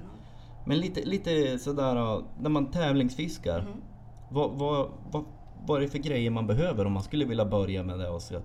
men 0.65 0.77
lite, 0.79 1.01
lite 1.05 1.59
sådär, 1.59 2.23
när 2.41 2.49
man 2.49 2.71
tävlingsfiskar. 2.71 3.61
Mhm. 3.61 3.81
Vad, 4.29 4.51
vad, 4.51 4.87
vad, 5.11 5.23
vad 5.65 5.77
är 5.77 5.81
det 5.81 5.87
för 5.87 5.97
grejer 5.99 6.29
man 6.29 6.47
behöver 6.47 6.85
om 6.85 6.91
man 6.93 7.03
skulle 7.03 7.25
vilja 7.25 7.45
börja 7.45 7.83
med 7.83 7.99
det 7.99 8.09
och 8.09 8.21
ska 8.21 8.39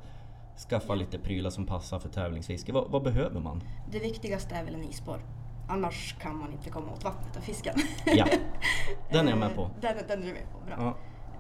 skaffa 0.69 0.95
lite 0.95 1.19
prylar 1.19 1.51
som 1.51 1.67
passar 1.67 1.99
för 1.99 2.09
tävlingsfiske? 2.09 2.73
Vad, 2.73 2.91
vad 2.91 3.03
behöver 3.03 3.41
man? 3.41 3.63
Det 3.91 3.99
viktigaste 3.99 4.55
är 4.55 4.65
väl 4.65 4.75
en 4.75 4.85
isborr. 4.85 5.21
Annars 5.69 6.17
kan 6.21 6.37
man 6.37 6.53
inte 6.53 6.71
komma 6.71 6.93
åt 6.93 7.05
vattnet 7.05 7.37
och 7.37 7.43
fiska. 7.43 7.73
Ja, 8.07 8.27
den 9.11 9.27
är 9.27 9.31
jag 9.31 9.39
med 9.39 9.55
på. 9.55 9.63
Eh, 9.63 9.69
Den, 9.81 9.97
den 10.09 10.23
är 10.23 10.27
du 10.27 10.33
med 10.33 10.53
på, 10.53 10.59
bra. 10.67 10.77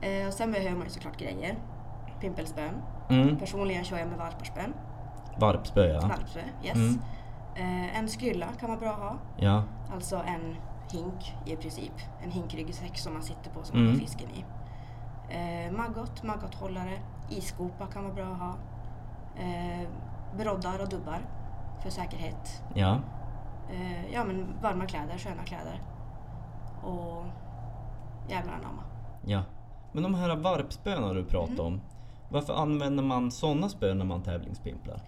Ja. 0.00 0.08
Eh, 0.08 0.26
och 0.26 0.32
sen 0.34 0.52
behöver 0.52 0.70
man 0.76 0.84
ju 0.84 0.90
såklart 0.90 1.16
grejer. 1.18 1.58
Pimpelspön. 2.20 2.74
Mm, 3.10 3.38
Personligen 3.38 3.84
kör 3.84 3.98
jag 3.98 4.08
med 4.08 4.18
varparspön. 4.18 4.74
varpspö 5.40 5.86
ja. 5.86 6.00
Valpspö, 6.00 6.40
yes. 6.64 6.74
Mm. 6.74 6.98
Eh, 7.56 7.98
en 7.98 8.08
skrylla 8.08 8.46
kan 8.60 8.68
vara 8.68 8.80
bra 8.80 8.90
att 8.90 8.98
ha. 8.98 9.16
ja. 9.38 9.62
Alltså 9.94 10.16
en 10.16 10.56
hink 10.92 11.34
i 11.46 11.56
princip. 11.56 11.92
En 12.24 12.30
hinkryggsäck 12.30 12.98
som 12.98 13.12
man 13.12 13.22
sitter 13.22 13.50
på 13.50 13.62
som 13.64 13.76
Mm. 13.76 13.86
man 13.90 13.94
har 13.94 14.06
fisken 14.06 14.28
i. 14.30 14.44
Maggot, 15.70 16.22
maggothållare, 16.22 16.98
isskopa 17.30 17.86
kan 17.86 18.04
vara 18.04 18.14
bra 18.14 18.24
att 18.24 18.38
ha. 18.38 18.54
Eh, 19.38 19.88
broddar 20.36 20.78
och 20.82 20.88
dubbar 20.88 21.20
för 21.82 21.90
säkerhet. 21.90 22.62
Ja. 22.74 22.98
Eh, 23.70 24.12
ja 24.14 24.24
men 24.24 24.46
varma 24.62 24.86
kläder, 24.86 25.18
sköna 25.18 25.42
kläder. 25.44 25.82
Och 26.82 27.24
jävlar 28.28 28.52
anamma. 28.52 28.82
Ja. 29.26 29.42
Men 29.92 30.02
de 30.02 30.14
här 30.14 30.36
varpspöna 30.36 31.12
du 31.12 31.24
pratar 31.24 31.52
Mm. 31.52 31.66
om. 31.66 31.80
Varför 32.30 32.54
använder 32.54 33.02
man 33.02 33.30
sådana 33.30 33.68
spön 33.68 33.98
när 33.98 34.04
man 34.04 34.22
tävlingspimplar? 34.22 35.00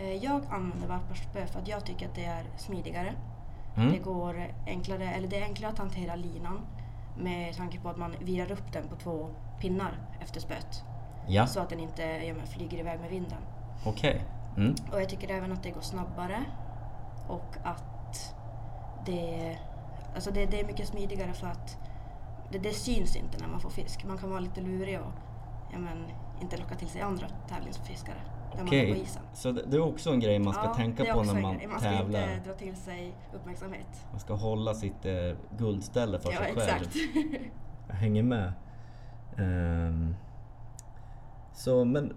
Eh, 0.00 0.12
jag 0.24 0.40
använder 0.50 0.88
varparspö 0.88 1.46
för 1.46 1.58
att 1.60 1.68
jag 1.68 1.84
tycker 1.86 2.08
att 2.08 2.14
det 2.14 2.24
är 2.24 2.44
smidigare. 2.56 3.12
Mm. 3.76 3.92
Det 3.92 3.98
går 3.98 4.46
enklare, 4.66 5.04
eller 5.10 5.28
det 5.28 5.38
är 5.38 5.42
enklare 5.44 5.72
att 5.72 5.78
hantera 5.78 6.14
linan 6.14 6.60
med 7.16 7.56
tanke 7.56 7.80
på 7.80 7.88
att 7.88 7.96
man 7.96 8.14
virar 8.20 8.52
upp 8.52 8.72
den 8.72 8.88
på 8.88 8.96
två 8.96 9.28
pinnar 9.60 9.92
efter 10.20 10.40
spöet. 10.40 10.84
Ja, 11.28 11.46
Så 11.46 11.60
att 11.60 11.68
den 11.70 11.80
inte 11.80 12.02
ja, 12.02 12.34
flyger 12.46 12.78
iväg 12.78 13.00
med 13.00 13.10
vinden. 13.10 13.38
Okej. 13.84 14.24
Mm. 14.56 14.74
Och 14.92 15.00
jag 15.00 15.08
tycker 15.08 15.30
även 15.30 15.52
att 15.52 15.62
det 15.62 15.70
går 15.70 15.80
snabbare 15.80 16.44
och 17.28 17.56
att 17.64 18.34
det, 19.06 19.58
alltså 20.14 20.30
det, 20.30 20.46
det 20.46 20.60
är 20.60 20.66
mycket 20.66 20.88
smidigare 20.88 21.32
för 21.32 21.46
att 21.46 21.76
det, 22.52 22.58
det 22.58 22.72
syns 22.72 23.16
inte 23.16 23.38
när 23.40 23.48
man 23.48 23.60
får 23.60 23.70
fisk. 23.70 24.04
Man 24.04 24.18
kan 24.18 24.30
vara 24.30 24.40
lite 24.40 24.60
lurig 24.60 25.00
och 25.00 25.12
ja, 25.72 25.78
men, 25.78 26.04
inte 26.40 26.56
locka 26.56 26.74
till 26.74 26.88
sig 26.88 27.00
andra 27.00 27.28
tävlingsfiskare 27.48 28.20
man 28.56 28.66
Okej, 28.66 29.00
isen. 29.00 29.22
så 29.34 29.52
det, 29.52 29.76
är 29.76 29.80
också 29.80 30.10
en 30.10 30.20
grej 30.20 30.38
man 30.38 30.54
ska 30.54 30.64
Ja, 30.64 30.74
tänka 30.74 31.14
på 31.14 31.22
när 31.22 31.34
en 31.34 31.42
man 31.42 31.56
grej. 31.56 31.66
Man 31.66 31.80
ska 31.80 31.88
tävlar. 31.88 32.32
inte 32.34 32.48
dra 32.48 32.54
till 32.54 32.76
sig 32.76 33.14
uppmärksamhet. 33.32 34.06
Man 34.10 34.20
ska 34.20 34.34
hålla 34.34 34.74
sitt 34.74 35.04
eh, 35.04 35.12
guldställe 35.58 36.18
för 36.18 36.32
ja, 36.32 36.38
sig 36.38 36.54
själv. 36.54 36.58
exakt. 36.58 36.96
Jag 37.88 37.94
hänger 37.94 38.22
med. 38.22 38.52
Ehm, 39.38 40.14
så 41.54 41.84
men 41.84 42.12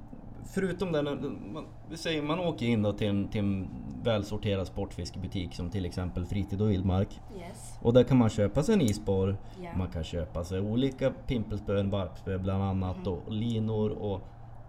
förutom 0.45 0.91
det, 0.91 1.01
när 1.01 1.15
man, 1.53 1.65
vi 1.89 1.97
säger 1.97 2.21
man 2.21 2.39
åker 2.39 2.65
in 2.65 2.81
då 2.81 2.93
till 2.93 3.07
en, 3.07 3.27
till 3.27 3.39
en 3.39 3.67
välsorterad 4.03 4.67
sportfiskebutik 4.67 5.53
som 5.55 5.69
till 5.69 5.85
exempel 5.85 6.25
Fritid 6.25 6.61
och 6.61 6.69
Vildmark. 6.71 7.21
yes. 7.37 7.77
Och 7.81 7.93
där 7.93 8.03
kan 8.03 8.17
man 8.17 8.29
köpa 8.29 8.63
sig 8.63 8.73
en 8.75 8.81
isborr, 8.81 9.37
Ja. 9.63 9.69
man 9.77 9.87
kan 9.87 10.03
köpa 10.03 10.43
sig 10.43 10.59
olika 10.61 11.11
pimpelspön, 11.27 11.89
varpspö 11.89 12.37
bland 12.37 12.63
annat 12.63 12.97
Mm. 12.97 13.07
och 13.13 13.31
linor 13.31 13.89
och 13.89 14.21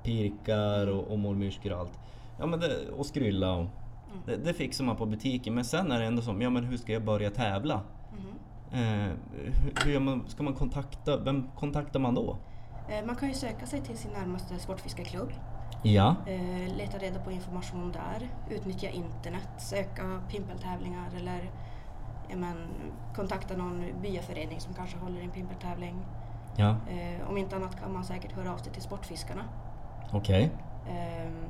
pirkar 0.02 0.86
och, 0.86 1.04
och 1.08 1.18
mormyrskor 1.18 1.72
och 1.72 1.78
allt. 1.78 1.98
Ja 2.38 2.46
men 2.46 2.60
det, 2.60 2.88
och 2.98 3.06
skrylla 3.06 3.52
och 3.52 3.66
Mm. 4.12 4.22
det, 4.26 4.36
det 4.36 4.54
fixar 4.54 4.84
man 4.84 4.96
på 4.96 5.06
butiken 5.06 5.54
men 5.54 5.64
sen 5.64 5.92
är 5.92 6.00
det 6.00 6.06
ändå 6.06 6.22
som, 6.22 6.42
ja 6.42 6.50
men 6.50 6.64
hur 6.64 6.76
ska 6.76 6.92
jag 6.92 7.04
börja 7.04 7.30
tävla? 7.30 7.80
Mhm. 8.12 8.28
Eh, 8.80 9.12
hur, 9.84 10.00
man, 10.00 10.24
ska 10.28 10.42
man 10.42 10.54
kontakta, 10.54 11.16
vem 11.16 11.48
kontaktar 11.56 12.00
man 12.00 12.14
då? 12.14 12.36
Eh, 12.88 13.06
Man 13.06 13.16
kan 13.16 13.28
ju 13.28 13.34
söka 13.34 13.66
sig 13.66 13.80
till 13.80 13.96
sin 13.98 14.10
närmaste 14.12 14.58
sportfiskarklubb, 14.58 15.28
Ja, 15.82 16.14
eh, 16.26 16.76
leta 16.76 16.98
reda 16.98 17.18
på 17.20 17.30
information 17.32 17.92
där, 17.92 18.28
utnyttja 18.56 18.88
internet, 18.88 19.48
söka 19.58 20.20
pimpeltävlingar 20.28 21.08
eller 21.16 21.50
ja, 22.28 22.36
men, 22.36 22.56
kontakta 23.16 23.56
någon 23.56 23.84
byaförening 24.02 24.60
som 24.60 24.74
kanske 24.74 24.98
håller 24.98 25.20
en 25.22 25.30
pimpeltävling. 25.30 25.96
ja, 26.56 26.68
Eh, 26.90 27.28
Om 27.28 27.36
inte 27.38 27.56
annat 27.56 27.80
kan 27.80 27.92
man 27.92 28.04
säkert 28.04 28.32
höra 28.32 28.52
av 28.52 28.58
sig 28.58 28.72
till 28.72 28.82
Sportfiskarna. 28.82 29.42
okej. 30.12 30.50
Ehm, 30.90 31.46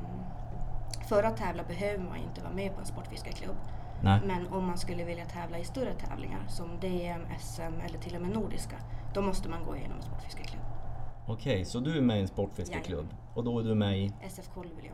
För 1.08 1.22
att 1.22 1.36
tävla 1.36 1.62
behöver 1.62 2.04
man 2.04 2.16
inte 2.16 2.40
vara 2.42 2.52
med 2.52 2.74
på 2.74 2.80
en 2.80 2.86
sportfiskarklubb. 2.86 3.56
Nej, 4.02 4.20
Men 4.26 4.48
om 4.52 4.64
man 4.66 4.78
skulle 4.78 5.04
vilja 5.04 5.24
tävla 5.24 5.58
i 5.58 5.64
större 5.64 5.92
tävlingar 5.94 6.40
som 6.48 6.80
DM, 6.80 7.20
SM 7.38 7.80
eller 7.86 7.98
till 7.98 8.16
och 8.16 8.22
med 8.22 8.30
nordiska, 8.30 8.76
då 9.14 9.22
måste 9.22 9.48
man 9.48 9.64
gå 9.64 9.76
igenom 9.76 9.96
en 9.96 10.02
sportfiskarklubb. 10.02 10.62
Okej, 11.26 11.64
så 11.64 11.80
du 11.80 11.98
är 11.98 12.02
med 12.02 12.16
i 12.18 12.20
en 12.20 12.28
sportfiskeklubb 12.28 13.06
och 13.34 13.44
då 13.44 13.58
är 13.58 13.62
du 13.64 13.74
med 13.74 13.98
i 13.98 14.12
SFK 14.28 14.62
Luleå. 14.62 14.92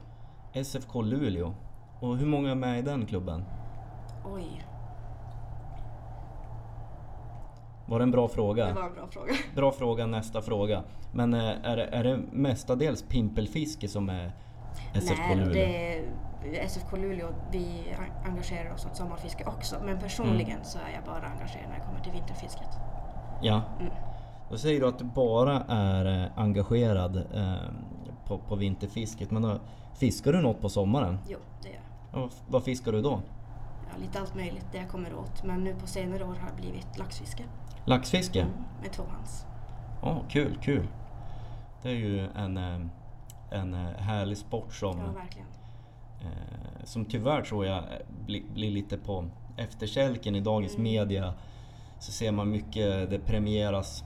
SFK 0.64 1.02
Luleå. 1.02 1.54
Och 2.00 2.16
hur 2.16 2.26
många 2.26 2.50
är 2.50 2.54
med 2.54 2.78
i 2.78 2.82
den 2.82 3.06
klubben? 3.06 3.44
Oj, 4.34 4.62
Var 7.86 7.98
det 7.98 8.02
en 8.02 8.10
bra 8.10 8.28
fråga? 8.28 8.66
det 8.66 8.72
var 8.72 8.82
en 8.82 8.94
bra 8.94 9.06
fråga. 9.10 9.32
Bra 9.54 9.72
fråga, 9.72 10.06
nästa 10.06 10.42
fråga. 10.42 10.82
Men 11.12 11.34
eh, 11.34 11.44
är 11.62 11.76
det, 11.76 11.84
är 11.84 12.04
det 12.04 12.16
mestadels 12.32 13.02
pimpelfiske 13.02 13.88
som 13.88 14.08
är 14.08 14.32
SFK 14.94 15.22
Nej, 15.28 15.36
Luleå? 15.36 15.52
det 15.52 15.98
är 16.60 16.66
SFK 16.66 16.96
Luleå, 16.96 17.28
vi 17.52 17.88
en- 17.88 18.30
engagerar 18.30 18.74
oss 18.74 18.86
åt 18.86 18.96
sommarfiske 18.96 19.44
också. 19.44 19.76
Men 19.84 19.98
personligen 19.98 20.50
Mm. 20.52 20.64
så 20.64 20.78
är 20.78 20.90
jag 20.94 21.04
bara 21.04 21.26
engagerad 21.26 21.68
när 21.68 21.78
det 21.78 21.84
kommer 21.84 22.00
till 22.00 22.12
vinterfisket. 22.12 22.68
Ja. 23.42 23.62
Mm. 23.80 23.92
Då 24.50 24.58
säger 24.58 24.80
du 24.80 24.88
att 24.88 24.98
du 24.98 25.04
bara 25.04 25.60
är 25.68 26.24
eh, 26.24 26.30
engagerad 26.38 27.16
eh, 27.34 27.54
på, 28.26 28.38
på 28.38 28.56
vinterfisket. 28.56 29.30
Men 29.30 29.42
då, 29.42 29.58
fiskar 29.94 30.32
du 30.32 30.40
något 30.42 30.60
på 30.60 30.68
sommaren? 30.68 31.18
Jo, 31.28 31.38
det 31.62 31.68
gör 31.68 31.78
jag. 32.12 32.24
Och 32.24 32.30
vad 32.48 32.64
fiskar 32.64 32.92
du 32.92 33.02
då? 33.02 33.20
Ja, 33.90 34.00
lite 34.00 34.20
allt 34.20 34.34
möjligt 34.34 34.66
det 34.72 34.78
jag 34.78 34.88
kommer 34.88 35.14
åt. 35.14 35.44
Men 35.44 35.64
nu 35.64 35.74
på 35.74 35.86
senare 35.86 36.24
år 36.24 36.34
har 36.34 36.50
det 36.56 36.62
blivit 36.62 36.98
laxfiske. 36.98 37.44
Laxfiske? 37.84 38.40
Mm, 38.40 38.52
med 38.82 38.92
tvåhands. 38.92 39.46
Ja, 40.02 40.22
kul, 40.28 40.58
kul. 40.62 40.86
Det 41.82 41.88
är 41.88 41.94
ju 41.94 42.28
en, 42.36 42.56
eh, 42.56 42.80
en 43.50 43.74
eh, 43.74 43.80
härlig 43.98 44.36
sport 44.38 44.74
som, 44.74 44.98
Ja, 44.98 45.04
verkligen. 45.20 45.46
eh, 46.20 46.84
som 46.84 47.04
tyvärr 47.04 47.42
tror 47.42 47.66
jag 47.66 47.82
blir, 48.26 48.42
blir 48.54 48.70
lite 48.70 48.96
på 48.98 49.24
efterkälken 49.56 50.34
i 50.36 50.40
dagens 50.40 50.72
Mm. 50.74 50.82
media. 50.84 51.34
Så 51.98 52.12
ser 52.12 52.32
man 52.32 52.50
mycket, 52.50 53.10
det 53.10 53.18
premieras, 53.18 54.04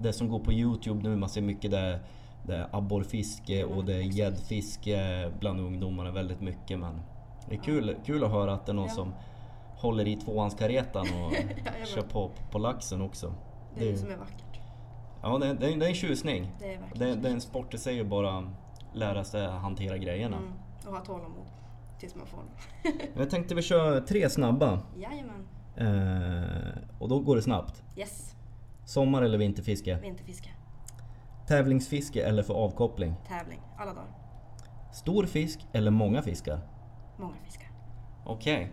det 0.00 0.12
som 0.12 0.28
går 0.28 0.38
på 0.38 0.52
Youtube 0.52 1.02
nu, 1.02 1.16
man 1.16 1.28
ser 1.28 1.42
mycket 1.42 1.70
där 1.70 2.00
det 2.42 2.56
är 2.56 2.68
abborrfiske 2.72 3.64
och 3.64 3.84
det 3.84 3.94
är 3.94 4.00
gäddfiske 4.00 5.30
bland 5.40 5.60
ungdomarna 5.60 6.10
väldigt 6.10 6.40
mycket. 6.40 6.78
Men 6.78 7.00
det 7.48 7.54
är 7.54 7.60
kul, 7.62 7.96
kul 8.06 8.24
att 8.24 8.30
höra 8.30 8.52
att 8.52 8.66
det 8.66 8.72
är 8.72 8.74
någon 8.74 8.86
Ja. 8.88 8.94
som 8.94 9.14
håller 9.76 10.08
i 10.08 10.16
tvåhandskaretan 10.16 11.00
och 11.02 11.32
Jajamän. 11.32 11.86
kör 11.86 12.02
på, 12.02 12.30
på 12.50 12.58
laxen 12.58 13.00
också. 13.02 13.34
Det 13.74 13.80
är 13.80 13.84
det 13.84 13.92
Det- 13.92 13.98
som 13.98 14.10
är 14.10 14.16
vackert. 14.16 14.60
Ja, 15.22 15.38
det, 15.38 15.46
det, 15.46 15.54
det 15.76 15.84
är 15.86 15.88
en 15.88 15.94
tjusning. 15.94 16.50
Det 16.58 16.74
är 16.74 16.80
Det, 16.94 17.14
det 17.14 17.28
är 17.28 17.32
en 17.32 17.40
sport 17.40 17.74
i 17.74 17.78
sig 17.78 18.00
att 18.00 18.06
bara 18.06 18.52
lära 18.92 19.24
sig 19.24 19.46
hantera 19.46 19.98
grejerna. 19.98 20.36
Mm. 20.36 20.52
Och 20.86 20.92
ha 20.92 21.00
tålamod 21.04 21.46
tills 22.00 22.14
man 22.14 22.26
får 22.26 22.36
dem. 22.38 22.48
Jag 23.16 23.30
tänkte 23.30 23.54
vi 23.54 23.62
kör 23.62 24.00
tre 24.00 24.30
snabba. 24.30 24.80
Jajamän. 24.96 25.48
Eh, 25.76 26.78
och 26.98 27.08
då 27.08 27.18
går 27.20 27.36
det 27.36 27.42
snabbt. 27.42 27.82
Yes. 27.96 28.34
Sommar 28.88 29.22
eller 29.22 29.38
vinterfiske? 29.38 29.98
Vinterfiske. 30.02 30.48
Tävlingsfiske 31.46 32.22
eller 32.22 32.42
för 32.42 32.54
avkoppling? 32.54 33.14
Tävling. 33.28 33.60
Alla 33.78 33.94
dagar. 33.94 34.08
Stor 34.92 35.26
fisk 35.26 35.66
eller 35.72 35.90
många 35.90 36.22
fiskar? 36.22 36.60
Många 37.18 37.36
fiskar. 37.44 37.68
Okej. 38.24 38.72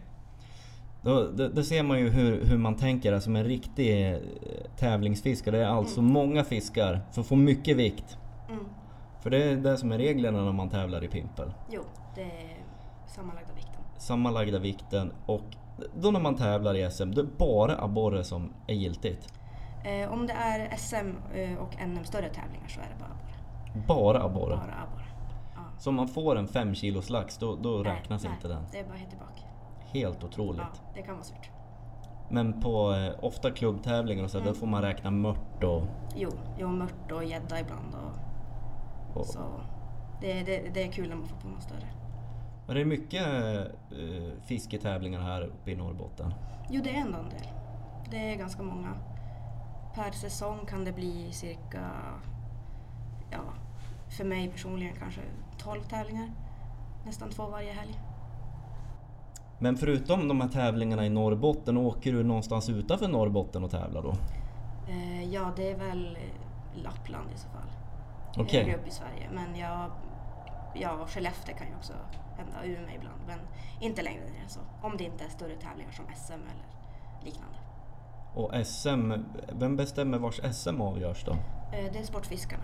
Då, 1.01 1.32
då, 1.32 1.47
då 1.47 1.63
ser 1.63 1.84
man 1.84 1.99
ju 1.99 2.10
hur, 2.10 2.45
hur 2.45 2.58
man 2.58 2.75
tänker, 2.75 3.13
alltså 3.13 3.30
med 3.30 3.39
en 3.41 3.47
riktig 3.47 4.12
eh, 4.12 4.19
tävlingsfiskare. 4.78 5.58
Det 5.58 5.63
är 5.63 5.67
alltså 5.67 6.01
många 6.01 6.43
fiskar 6.43 7.01
för 7.12 7.21
att 7.21 7.28
få 7.28 7.36
mycket 7.36 7.78
vikt. 7.78 8.17
Mm. 8.49 8.65
För 9.21 9.30
det 9.30 9.43
är 9.43 9.56
det 9.56 9.78
som 9.78 9.91
är 9.91 9.97
reglerna 9.97 10.43
när 10.43 10.51
man 10.51 10.69
tävlar 10.69 11.04
i 11.04 11.08
pimpel. 11.08 11.54
Jo, 11.71 11.82
det 12.15 12.21
är 12.21 12.58
sammanlagda 13.08 13.54
vikten. 13.54 13.82
Sammanlagda 13.97 14.60
vikten 14.60 15.13
och 15.25 15.56
då 15.95 16.12
när 16.12 16.19
man 16.19 16.36
tävlar 16.36 16.75
i 16.75 16.91
SM, 16.91 17.12
då 17.12 17.21
är 17.21 17.25
det 17.25 17.38
bara 17.38 17.84
abborre 17.84 18.23
som 18.23 18.54
är 18.67 18.73
giltigt. 18.73 19.34
Eh, 19.86 20.12
om 20.13 20.28
det 20.28 20.34
är 20.34 20.78
SM 20.78 20.95
eh, 21.34 21.58
och 21.58 21.88
NM 21.88 22.04
större 22.06 22.30
tävlingar 22.30 22.67
så 22.67 22.80
är 22.80 22.84
det 22.84 23.00
bara 23.00 23.10
abborre. 23.12 23.88
Bara 23.88 24.24
abborre. 24.24 24.56
Bara 24.56 24.84
abborre. 24.84 25.06
Ja. 25.56 25.62
Så 25.78 25.89
om 25.89 25.95
man 25.95 26.08
får 26.08 26.36
en 26.36 26.48
5 26.48 26.76
kilos 26.76 27.10
lax, 27.10 27.38
då, 27.38 27.56
då 27.56 27.69
Nej, 27.69 27.93
räknas 27.93 28.24
nej, 28.24 28.32
inte 28.36 28.48
den. 28.48 28.63
Det 28.71 28.80
är 28.80 28.84
bara 28.88 28.98
helt 28.98 29.10
tillbaka. 29.10 29.41
Helt 29.91 30.24
otroligt. 30.24 30.62
Ja, 30.62 30.80
det 30.93 31.02
kan 31.02 31.13
vara 31.15 31.24
surt. 31.24 31.50
Men 32.30 32.62
på 32.62 32.93
eh, 32.93 33.26
ofta 33.26 33.52
klubbtävlingar 33.52 34.24
och 34.24 34.32
så, 34.32 34.38
Mm. 34.38 34.48
då 34.48 34.54
får 34.60 34.67
man 34.67 34.82
räkna 34.82 35.12
mört 35.12 35.63
och... 35.63 35.84
Jo, 36.15 36.30
jo 36.58 36.67
mört 36.67 37.12
och 37.12 37.24
gädda 37.24 37.60
ibland. 37.60 37.95
Och, 37.95 39.17
och 39.19 39.26
så 39.26 39.39
det, 40.21 40.43
det, 40.43 40.74
det 40.74 40.84
är 40.84 40.91
kul 40.91 41.10
när 41.10 41.15
man 41.15 41.28
får 41.28 41.38
på 41.38 41.48
något 41.48 41.63
större. 41.63 41.88
Men 42.67 42.76
det 42.76 42.82
är 42.82 42.86
mycket 42.86 43.28
eh, 43.28 44.41
fisketävlingar 44.45 45.19
här 45.19 45.41
uppe 45.41 45.71
i 45.71 45.76
Norrbotten. 45.76 46.34
Jo, 46.69 46.82
det 46.84 46.89
är 46.89 47.02
ändå 47.02 47.17
en 47.17 47.30
del. 47.30 47.48
Det 48.12 48.34
är 48.34 48.36
ganska 48.36 48.63
många. 48.63 48.89
Per 49.95 50.12
säsong 50.12 50.65
kan 50.65 50.86
det 50.86 50.91
bli 50.91 51.31
cirka, 51.31 51.91
ja, 53.31 53.39
för 54.17 54.23
mig 54.23 54.49
personligen 54.49 54.95
kanske 54.95 55.21
12 55.58 55.84
tävlingar. 55.84 56.31
Nästan 57.05 57.29
två 57.29 57.47
varje 57.47 57.71
helg. 57.71 57.99
Men 59.60 59.77
förutom 59.77 60.27
de 60.27 60.41
här 60.41 60.47
tävlingarna 60.47 61.05
i 61.05 61.10
Norrbotten, 61.10 61.77
åker 61.77 62.13
du 62.13 62.23
någonstans 62.23 62.69
utanför 62.69 63.08
Norrbotten 63.08 63.63
och 63.63 63.71
tävlar 63.71 64.01
då? 64.01 64.15
Eh, 64.89 65.34
ja, 65.34 65.51
det 65.55 65.71
är 65.71 65.77
väl 65.77 66.17
Lappland 66.75 67.31
i 67.36 67.38
så 67.38 67.49
fall. 67.49 67.69
Okej. 68.38 68.63
Högre 68.63 68.77
upp 68.77 68.88
i 68.88 68.91
Sverige. 68.91 69.29
Men 69.34 69.55
jag, 69.60 69.91
ja, 70.73 71.08
Skellefteå 71.08 71.55
kan 71.55 71.67
ju 71.67 71.75
också 71.75 71.93
hända, 72.38 72.65
Umeå 72.65 72.95
ibland. 72.95 73.21
Men 73.27 73.39
inte 73.79 74.01
längre 74.01 74.21
ner 74.21 74.43
än 74.43 74.49
så. 74.49 74.60
Om 74.81 74.97
det 74.97 75.03
inte 75.03 75.23
är 75.23 75.29
större 75.29 75.55
tävlingar 75.55 75.91
som 75.91 76.05
SM 76.15 76.34
eller 76.34 76.65
liknande. 77.25 77.58
Och 78.36 78.52
SM, 78.65 79.12
vem 79.52 79.76
bestämmer 79.76 80.17
vars 80.17 80.41
SM 80.56 80.82
avgörs 80.82 81.24
då? 81.26 81.32
Eh, 81.32 81.91
det 81.93 82.00
är 82.00 82.04
Sportfiskarna. 82.04 82.63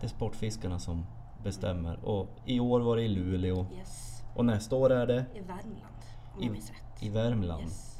Det 0.00 0.06
är 0.06 0.08
Sportfiskarna 0.08 0.78
som 0.78 1.06
bestämmer. 1.42 2.04
Och 2.04 2.28
i 2.44 2.60
år 2.60 2.80
var 2.80 2.96
det 2.96 3.02
i 3.02 3.08
Luleå. 3.08 3.66
Yes. 3.78 4.22
Och 4.34 4.44
nästa 4.44 4.76
år 4.76 4.90
är 4.92 5.06
det 5.06 5.24
I 5.34 5.40
Värmland, 5.40 5.96
om 6.34 6.42
I- 6.42 6.44
jag 6.44 6.52
minns 6.52 6.70
rätt. 6.70 7.02
i 7.02 7.08
Värmland. 7.08 7.62
Yes. 7.62 7.92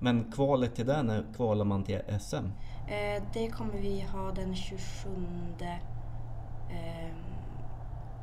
Men 0.00 0.32
kvalet 0.32 0.74
till 0.74 0.86
den, 0.86 1.06
när 1.06 1.24
kvalar 1.36 1.64
man 1.64 1.84
till 1.84 2.00
SM? 2.20 2.36
Eh, 2.88 3.22
det 3.32 3.48
kommer 3.50 3.74
vi 3.74 4.00
ha 4.00 4.30
den 4.32 4.54
27 4.54 5.10
ehm, 6.70 7.14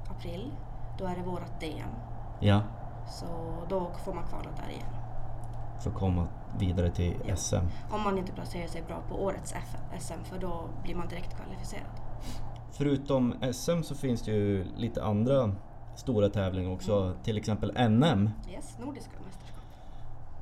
april. 0.09 0.51
Då 0.99 1.05
är 1.05 1.15
det 1.15 1.21
vårat 1.23 1.59
DM. 1.59 1.89
Ja, 2.39 2.61
Så 3.07 3.25
då 3.69 3.91
får 4.05 4.13
man 4.13 4.23
kvala 4.27 4.49
där 4.57 4.69
igen. 4.73 4.93
för 5.83 5.91
komma 5.91 6.27
vidare 6.59 6.89
till 6.91 7.13
Ja. 7.25 7.35
SM. 7.35 7.55
Om 7.91 8.01
man 8.03 8.17
inte 8.17 8.31
placerar 8.31 8.67
sig 8.67 8.81
bra 8.81 9.01
på 9.09 9.23
årets 9.23 9.53
SM 9.99 10.23
för 10.23 10.39
då 10.39 10.69
blir 10.83 10.95
man 10.95 11.07
direkt 11.07 11.35
kvalificerad. 11.35 11.85
Förutom 12.71 13.35
SM 13.53 13.81
så 13.83 13.95
finns 13.95 14.21
det 14.21 14.31
ju 14.31 14.65
lite 14.77 15.03
andra 15.03 15.51
stora 15.95 16.29
tävlingar 16.29 16.71
också. 16.71 17.13
Till 17.23 17.37
exempel 17.37 17.71
NM. 17.89 18.29
Yes, 18.51 18.77
Nordiska 18.79 19.11
mästerskap. 19.25 19.63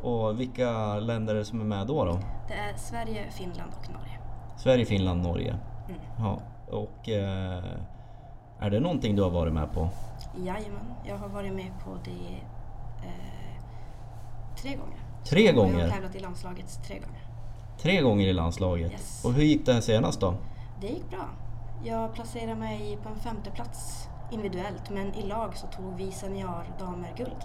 Och 0.02 0.40
vilka 0.40 0.96
länder 1.00 1.34
är 1.36 1.40
det 1.40 1.46
som 1.46 1.62
är 1.62 1.66
med 1.66 1.88
då? 1.88 2.06
då? 2.06 2.20
Det 2.48 2.54
är 2.54 2.74
Sverige, 2.78 3.32
Finland 3.32 3.72
och 3.80 3.92
Norge. 3.94 4.20
Sverige, 4.58 4.86
Finland, 4.86 5.22
Norge. 5.24 5.60
Mm. 5.90 6.00
Ja, 6.18 6.40
och 6.72 7.10
eh, 7.10 7.64
är 8.60 8.70
det 8.70 8.80
någonting 8.80 9.16
du 9.16 9.22
har 9.22 9.30
varit 9.30 9.54
med 9.54 9.72
på? 9.74 9.90
Jajamän, 10.38 10.94
jag 11.06 11.18
har 11.18 11.28
varit 11.28 11.54
med 11.54 11.72
på 11.84 11.98
det 12.04 12.36
eh, 13.08 13.64
tre 14.56 14.76
gånger. 14.76 15.00
Tre 15.26 15.42
Och 15.42 15.48
Jag 15.48 15.56
gånger? 15.56 15.82
har 15.84 15.90
tävlat 15.90 16.16
i 16.16 16.20
landslagets 16.20 16.78
tre 16.88 16.96
gånger. 17.00 17.22
Tre 17.82 18.02
gånger 18.02 18.28
i 18.28 18.34
landslaget. 18.34 18.92
Yes. 18.92 19.26
Och 19.26 19.34
hur 19.34 19.44
gick 19.44 19.66
det 19.66 19.74
här 19.74 19.82
senast 19.82 20.20
då? 20.22 20.34
Det 20.82 20.88
gick 20.88 21.10
bra. 21.10 21.30
Jag 21.84 22.14
placerade 22.14 22.56
mig 22.56 22.98
på 23.04 23.10
en 23.10 23.16
femte 23.16 23.52
plats 23.52 24.08
individuellt 24.32 24.90
men 24.90 25.16
i 25.16 25.28
lag 25.28 25.58
så 25.58 25.68
tog 25.68 25.96
vi 25.98 26.12
seniordamer 26.12 27.14
guld. 27.18 27.38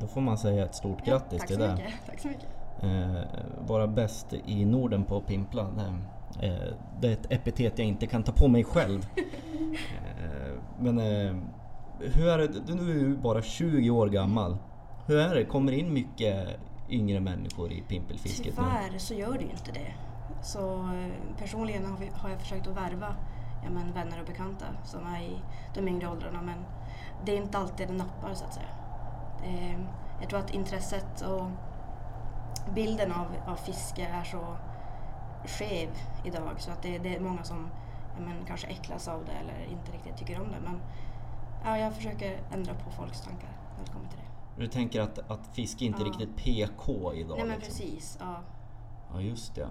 Då 0.00 0.06
får 0.06 0.20
man 0.20 0.38
säga 0.38 0.64
ett 0.64 0.74
stort 0.74 1.04
grattis 1.04 1.38
Tack 1.38 1.48
till 1.48 1.58
det. 1.58 1.72
mycket. 1.72 1.92
Tack 2.06 2.20
så 2.20 2.28
mycket. 2.28 2.46
Eh, 2.82 3.22
vara 3.68 3.86
bäst 3.86 4.26
i 4.46 4.64
Norden 4.64 5.04
på 5.04 5.20
pimpla. 5.20 5.66
Det, 6.40 6.46
eh, 6.46 6.74
det 7.00 7.08
är 7.08 7.12
ett 7.12 7.26
epitet 7.32 7.78
jag 7.78 7.86
inte 7.88 8.06
kan 8.06 8.22
ta 8.22 8.32
på 8.32 8.48
mig 8.48 8.64
själv. 8.64 9.06
eh, 9.16 10.52
men 10.80 10.98
eh, 10.98 11.36
hur 12.00 12.28
är 12.28 12.38
det, 12.38 12.48
du 12.66 12.74
nu 12.74 12.90
är 12.90 12.94
ju 12.94 13.16
bara 13.16 13.42
20 13.42 13.90
år 13.90 14.06
gammal. 14.08 14.56
Hur 15.06 15.18
är 15.18 15.34
det, 15.34 15.44
kommer 15.44 15.72
in 15.72 15.92
mycket 15.92 16.46
yngre 16.88 17.20
människor 17.20 17.72
i 17.72 17.82
pimpelfisket 17.82 18.46
nu? 18.46 18.52
Tyvärr 18.52 18.98
så 18.98 19.14
gör 19.14 19.32
det 19.32 19.44
ju 19.44 19.50
inte 19.50 19.72
det. 19.72 19.94
Så 20.42 20.74
eh, 20.74 21.36
personligen 21.38 21.86
har, 21.86 21.98
vi, 21.98 22.10
har 22.14 22.30
jag 22.30 22.40
försökt 22.40 22.66
att 22.66 22.76
värva 22.76 23.16
ja, 23.64 23.70
men 23.70 23.92
vänner 23.92 24.20
och 24.20 24.26
bekanta 24.26 24.66
som 24.84 25.06
är 25.06 25.20
i 25.20 25.38
de 25.74 25.88
yngre 25.88 26.08
åldrarna 26.08 26.42
men 26.42 26.64
det 27.24 27.32
är 27.32 27.36
inte 27.36 27.58
alltid 27.58 27.88
det 27.88 27.94
nappar 27.94 28.34
så 28.34 28.44
att 28.44 28.54
säga. 28.54 28.68
Det 29.42 29.48
är, 29.48 29.86
jag 30.20 30.30
tror 30.30 30.40
att 30.40 30.54
intresset 30.54 31.20
och 31.20 31.46
bilden 32.74 33.12
av, 33.12 33.26
av 33.46 33.56
fiske 33.56 34.06
är 34.06 34.24
så 34.24 34.56
skev 35.44 35.88
idag 36.24 36.54
så 36.58 36.70
att 36.70 36.82
det, 36.82 36.98
det 36.98 37.16
är 37.16 37.20
många 37.20 37.42
som 37.42 37.70
ja, 38.16 38.24
men, 38.24 38.44
kanske 38.46 38.66
äcklas 38.66 39.08
av 39.08 39.24
det 39.24 39.32
eller 39.32 39.72
inte 39.72 39.92
riktigt 39.92 40.16
tycker 40.16 40.40
om 40.40 40.48
det. 40.48 40.60
Men 40.64 40.80
ja, 41.64 41.78
jag 41.78 41.94
försöker 41.94 42.40
ändra 42.52 42.74
på 42.74 42.90
folks 42.90 43.20
tankar 43.20 43.50
när 43.78 43.84
det 43.84 43.92
kommer 43.92 44.08
till 44.08 44.18
det. 44.18 44.27
Du 44.58 44.66
tänker 44.66 45.00
att, 45.00 45.30
att 45.30 45.46
fiske 45.52 45.84
inte 45.84 46.02
är 46.02 46.06
Ja. 46.06 46.10
riktigt 46.12 46.36
PK 46.36 47.14
idag? 47.14 47.36
Nej 47.38 47.46
men 47.46 47.58
liksom. 47.58 47.74
precis. 47.76 48.16
Ja. 48.20 48.36
Ja 49.12 49.20
just 49.20 49.54
det. 49.54 49.68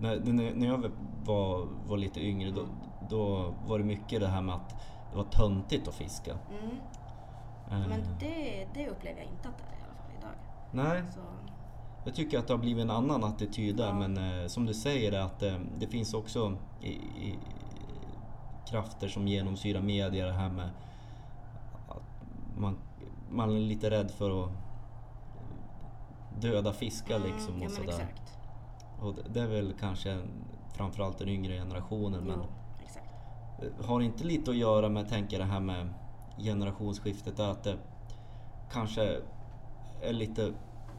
När, 0.00 0.20
när 0.20 0.54
när 0.54 0.66
jag 0.66 0.90
var, 1.24 1.68
var 1.86 1.96
lite 1.96 2.20
yngre 2.20 2.50
då, 2.50 2.66
då 3.10 3.54
var 3.66 3.78
det 3.78 3.84
mycket 3.84 4.20
det 4.20 4.28
här 4.28 4.40
med 4.42 4.54
att 4.54 4.70
det 5.10 5.16
var 5.16 5.24
töntigt 5.24 5.88
att 5.88 5.94
fiska. 5.94 6.30
Mm. 6.32 6.76
Eh, 7.70 7.88
Men 7.88 8.00
det, 8.20 8.66
det 8.74 8.88
upplever 8.88 9.18
jag 9.20 9.28
inte 9.30 9.48
att 9.48 9.58
det 9.58 9.64
är 9.64 9.78
i 9.78 9.82
alla 9.84 9.94
fall 9.94 10.10
idag. 10.18 10.30
Nej, 10.72 11.02
Så, 11.14 11.20
jag 12.04 12.14
tycker 12.14 12.38
att 12.38 12.46
det 12.46 12.52
har 12.52 12.58
blivit 12.58 12.82
en 12.84 12.90
annan 12.90 13.24
attityd 13.24 13.76
där 13.76 13.86
Ja. 13.86 13.94
men 13.94 14.40
eh, 14.42 14.46
som 14.46 14.66
du 14.66 14.74
säger 14.74 15.12
att 15.20 15.42
eh, 15.42 15.58
det 15.78 15.86
finns 15.86 16.14
också 16.14 16.56
i, 16.80 16.90
i, 16.92 17.38
krafter 18.70 19.08
som 19.08 19.28
genomsyrar 19.28 19.80
media 19.80 20.26
det 20.26 20.32
här 20.32 20.48
med 20.50 20.70
att 21.88 22.02
man, 22.56 22.78
man 23.30 23.50
är 23.56 23.60
lite 23.60 23.90
rädd 23.90 24.10
för 24.10 24.44
att 24.44 24.50
döda 26.40 26.72
fiskar 26.72 27.16
Mm, 27.16 27.32
liksom 27.32 27.48
ja, 27.48 27.54
och 27.54 27.60
men 27.60 27.70
sådär. 27.70 27.88
exakt. 27.88 28.38
Och 29.00 29.14
det- 29.30 29.40
är 29.40 29.46
väl 29.46 29.74
kanske 29.80 30.18
framförallt 30.74 31.18
den 31.18 31.28
yngre 31.28 31.54
generationen 31.54 32.24
men 32.24 32.38
Jo, 32.38 32.46
exakt. 32.84 33.84
har 33.86 34.00
inte 34.00 34.24
lite 34.24 34.50
att 34.50 34.56
göra 34.56 34.88
med, 34.88 35.08
tänker 35.08 35.38
det 35.38 35.44
här 35.44 35.60
med 35.60 35.88
generationsskiftet, 36.38 37.40
att 37.40 37.64
det 37.64 37.76
kanske 38.72 39.16
är 40.02 40.12
lite, 40.12 40.52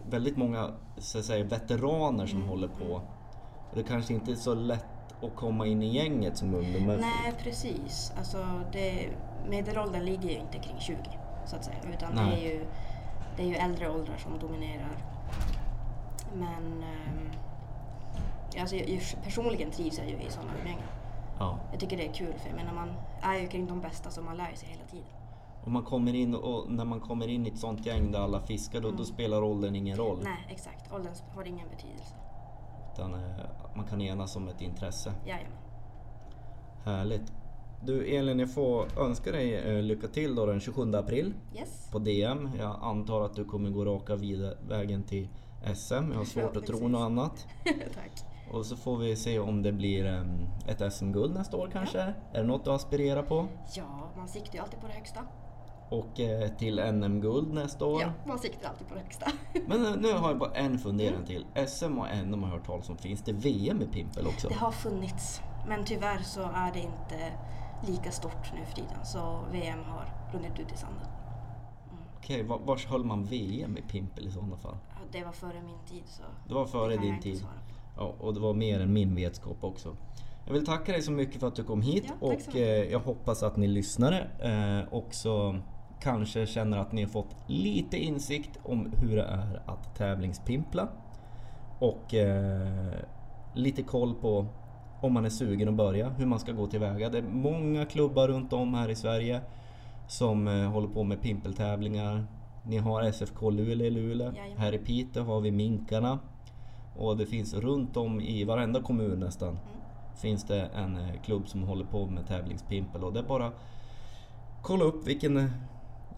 väldigt 0.09 0.37
många 0.37 0.69
så 0.97 1.19
att 1.19 1.25
säga, 1.25 1.43
veteraner 1.45 2.25
som 2.25 2.37
Mm, 2.37 2.49
håller 2.49 2.67
på. 2.67 3.01
det 3.73 3.83
kanske 3.83 4.13
inte 4.13 4.31
är 4.31 4.35
så 4.35 4.53
lätt 4.53 4.85
att 5.23 5.35
komma 5.35 5.65
in 5.67 5.83
i 5.83 5.95
gänget 5.95 6.37
som 6.37 6.53
ungdom. 6.55 6.85
men- 6.85 6.99
Nej, 6.99 7.33
precis. 7.43 8.13
Alltså, 8.17 8.61
det, 8.71 9.09
medelåldern 9.49 10.05
ligger 10.05 10.29
ju 10.29 10.35
inte 10.39 10.57
kring 10.59 10.79
20 10.79 10.95
så 11.51 11.57
att 11.57 11.65
säga. 11.65 11.77
Utan 11.93 12.15
det 12.15 12.21
är, 12.21 12.37
ju, 12.37 12.65
det 13.35 13.43
är 13.43 13.47
ju 13.47 13.55
äldre 13.55 13.89
åldrar 13.89 14.17
som 14.17 14.39
dominerar. 14.39 14.97
Men 16.33 16.83
ehm, 16.83 17.31
alltså, 18.59 18.75
jag, 18.75 18.89
jag, 18.89 19.01
personligen 19.23 19.71
trivs 19.71 19.97
jag 19.97 20.09
ju 20.09 20.15
i 20.15 20.29
sådana 20.29 20.51
umgängen. 20.61 20.87
Ja. 21.39 21.59
Jag 21.71 21.79
tycker 21.79 21.97
det 21.97 22.07
är 22.07 22.13
kul 22.13 22.33
för 22.37 22.49
jag 22.49 22.55
menar 22.55 22.73
man 22.73 22.89
är 23.21 23.39
ju 23.39 23.47
kring 23.47 23.67
de 23.67 23.81
bästa 23.81 24.09
så 24.09 24.21
man 24.21 24.37
lär 24.37 24.55
sig 24.55 24.69
hela 24.69 24.83
tiden. 24.83 25.07
Och 25.63 25.71
man 25.71 25.83
kommer 25.83 26.15
in 26.15 26.35
och 26.35 26.71
när 26.71 26.85
man 26.85 26.99
kommer 26.99 27.27
in 27.27 27.45
i 27.45 27.49
ett 27.49 27.57
sånt 27.57 27.85
gäng 27.85 28.11
där 28.11 28.19
alla 28.19 28.41
fiskar 28.41 28.81
då, 28.81 28.91
då 28.91 29.03
spelar 29.03 29.43
åldern 29.43 29.75
ingen 29.75 29.97
roll. 29.97 30.19
Nej 30.23 30.47
exakt, 30.49 30.93
åldern 30.93 31.13
har 31.35 31.47
ingen 31.47 31.69
betydelse. 31.69 32.15
Utan 32.93 33.13
eh, 33.13 33.19
man 33.75 33.85
kan 33.85 34.01
enas 34.01 34.35
om 34.35 34.47
ett 34.47 34.61
intresse. 34.61 35.13
Jajamän. 35.25 35.57
Härligt. 36.85 37.33
Du 37.85 38.05
Elin, 38.15 38.39
jag 38.39 38.53
får 38.53 38.85
önska 38.99 39.31
dig 39.31 39.55
eh, 39.55 39.83
lycka 39.83 40.07
till 40.07 40.35
då 40.35 40.45
den 40.45 40.59
27 40.59 40.95
april 40.95 41.33
Yes. 41.55 41.89
på 41.91 41.99
DM. 41.99 42.49
Jag 42.59 42.79
antar 42.81 43.21
att 43.21 43.35
du 43.35 43.45
kommer 43.45 43.69
gå 43.69 43.85
raka 43.85 44.15
vidare, 44.15 44.57
vägen 44.67 45.03
till 45.03 45.27
SM. 45.75 45.93
Jag 46.11 46.17
har 46.17 46.25
svårt 46.25 46.57
att 46.57 46.65
tro 46.65 46.87
något 46.87 47.01
annat. 47.01 47.47
Tack. 47.65 48.11
Och 48.51 48.65
så 48.65 48.75
får 48.75 48.97
vi 48.97 49.15
se 49.15 49.39
om 49.39 49.61
det 49.61 49.71
blir 49.71 50.05
em, 50.05 50.27
ett 50.67 50.93
SM-guld 50.93 51.33
nästa 51.33 51.57
år 51.57 51.69
kanske. 51.73 51.99
Är 51.99 52.13
det 52.41 52.43
något 52.43 52.65
du 52.65 52.71
aspirerar 52.71 53.23
på? 53.23 53.47
Ja, 53.75 54.11
man 54.17 54.27
siktar 54.27 54.53
ju 54.53 54.59
alltid 54.59 54.79
på 54.79 54.87
det 54.87 54.93
högsta. 54.93 55.19
Och 55.89 56.19
eh, 56.19 56.49
till 56.49 56.79
NM-guld 56.93 57.53
nästa 57.53 57.85
år. 57.85 58.01
Ja, 58.01 58.11
man 58.27 58.39
siktar 58.39 58.69
alltid 58.69 58.87
på 58.87 58.93
det 58.95 59.01
högsta. 59.01 59.31
Men 59.67 59.85
eh, 59.85 59.95
nu 59.97 60.13
har 60.13 60.29
jag 60.29 60.37
bara 60.39 60.51
en 60.51 60.79
fundering 60.79 61.25
till. 61.25 61.45
SM 61.67 61.97
och 61.97 62.07
NM 62.25 62.43
har 62.43 62.49
jag 62.49 62.57
hört 62.57 62.65
talas 62.65 62.89
om. 62.89 62.97
Finns 62.97 63.21
det 63.23 63.33
VM 63.33 63.81
i 63.81 63.85
pimpel 63.85 64.27
också? 64.27 64.47
Det 64.47 64.55
har 64.55 64.71
funnits, 64.71 65.41
men 65.67 65.85
tyvärr 65.85 66.19
så 66.23 66.41
är 66.41 66.71
det 66.73 66.79
inte 66.79 67.33
lika 67.87 68.11
stort 68.11 68.53
nu 68.53 68.65
för 68.65 68.75
tiden. 68.75 69.05
Så 69.05 69.39
VM 69.51 69.79
har 69.83 70.05
runnit 70.33 70.59
ut 70.59 70.73
i 70.73 70.77
sanden. 70.77 71.07
Okej, 72.17 72.43
var, 72.43 72.59
vars 72.59 72.85
höll 72.85 73.03
man 73.03 73.23
VM 73.25 73.77
i 73.77 73.81
pimpel 73.81 74.27
i 74.27 74.31
sådana 74.31 74.57
fall? 74.57 74.77
Ja, 74.89 74.99
Det 75.11 75.23
var 75.23 75.31
före 75.31 75.61
min 75.65 75.79
tid 75.89 76.03
så 76.05 76.23
Det 76.47 76.53
var 76.53 76.65
före 76.65 76.95
det 76.95 77.01
din 77.01 77.19
tid. 77.19 77.45
Ja, 77.97 78.13
och 78.19 78.33
det 78.33 78.39
var 78.39 78.53
mer 78.53 78.79
än 78.79 78.93
min 78.93 79.15
vetskap 79.15 79.63
också. 79.63 79.95
Jag 80.45 80.53
vill 80.53 80.65
tacka 80.65 80.91
dig 80.91 81.01
så 81.01 81.11
mycket 81.11 81.39
för 81.39 81.47
att 81.47 81.55
du 81.55 81.63
kom 81.63 81.81
hit 81.81 82.03
Ja, 82.07 82.27
och 82.27 82.55
eh, 82.55 82.91
jag 82.91 82.99
hoppas 82.99 83.43
att 83.43 83.57
ni 83.57 83.67
lyssnare 83.67 84.27
eh, 84.39 84.93
också 84.93 85.59
kanske 85.99 86.45
känner 86.45 86.77
att 86.77 86.91
ni 86.91 87.03
har 87.03 87.09
fått 87.09 87.35
lite 87.47 87.97
insikt 87.97 88.59
om 88.63 88.93
hur 88.97 89.15
det 89.15 89.23
är 89.23 89.61
att 89.65 89.95
tävlingspimpla. 89.95 90.87
Och 91.79 92.13
eh, 92.13 92.93
lite 93.53 93.83
koll 93.83 94.13
på 94.15 94.45
om 95.01 95.13
man 95.13 95.25
är 95.25 95.29
sugen 95.29 95.67
att 95.67 95.75
börja, 95.75 96.09
hur 96.09 96.25
man 96.25 96.39
ska 96.39 96.51
gå 96.51 96.67
tillväga. 96.67 97.09
Det 97.09 97.17
är 97.17 97.21
många 97.21 97.85
klubbar 97.85 98.27
runt 98.27 98.53
om 98.53 98.73
här 98.73 98.89
i 98.89 98.95
Sverige 98.95 99.41
som 100.07 100.47
eh, 100.47 100.69
håller 100.69 100.87
på 100.87 101.03
med 101.03 101.21
pimpeltävlingar. 101.21 102.25
Ni 102.63 102.77
har 102.77 103.11
SFK 103.11 103.49
Luleå 103.49 103.87
i 103.87 103.89
Luleå. 103.89 104.31
Jajamän. 104.31 104.57
Här 104.57 104.73
i 104.73 104.77
Piteå 104.77 105.23
har 105.23 105.41
vi 105.41 105.51
Minkarna. 105.51 106.19
Och 106.97 107.17
det 107.17 107.25
finns 107.25 107.53
runt 107.53 107.97
om 107.97 108.21
i 108.21 108.43
varenda 108.43 108.81
kommun 108.81 109.19
nästan 109.19 109.57
finns 110.21 110.43
det 110.43 110.61
en 110.65 110.97
eh, 110.97 111.21
klubb 111.21 111.47
som 111.47 111.63
håller 111.63 111.85
på 111.85 112.05
med 112.05 112.27
tävlingspimpel 112.27 113.03
och 113.03 113.13
det 113.13 113.19
är 113.19 113.23
bara 113.23 113.51
kolla 114.61 114.83
upp 114.85 115.07
vilken 115.07 115.37
eh, 115.37 115.49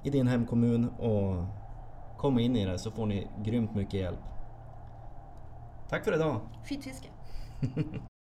i 0.04 0.10
din 0.10 0.28
hemkommun 0.28 0.90
och 0.90 1.46
kom 2.18 2.40
in 2.40 2.56
i 2.56 2.66
det 2.66 2.80
så 2.80 2.92
får 2.92 3.06
ni 3.06 3.28
grymt 3.44 3.76
mycket 3.76 3.94
hjälp. 3.94 4.20
Tack 5.90 6.04
för 6.04 6.16
idag! 6.16 6.40
Fint 6.64 6.84
fiske. 6.84 7.08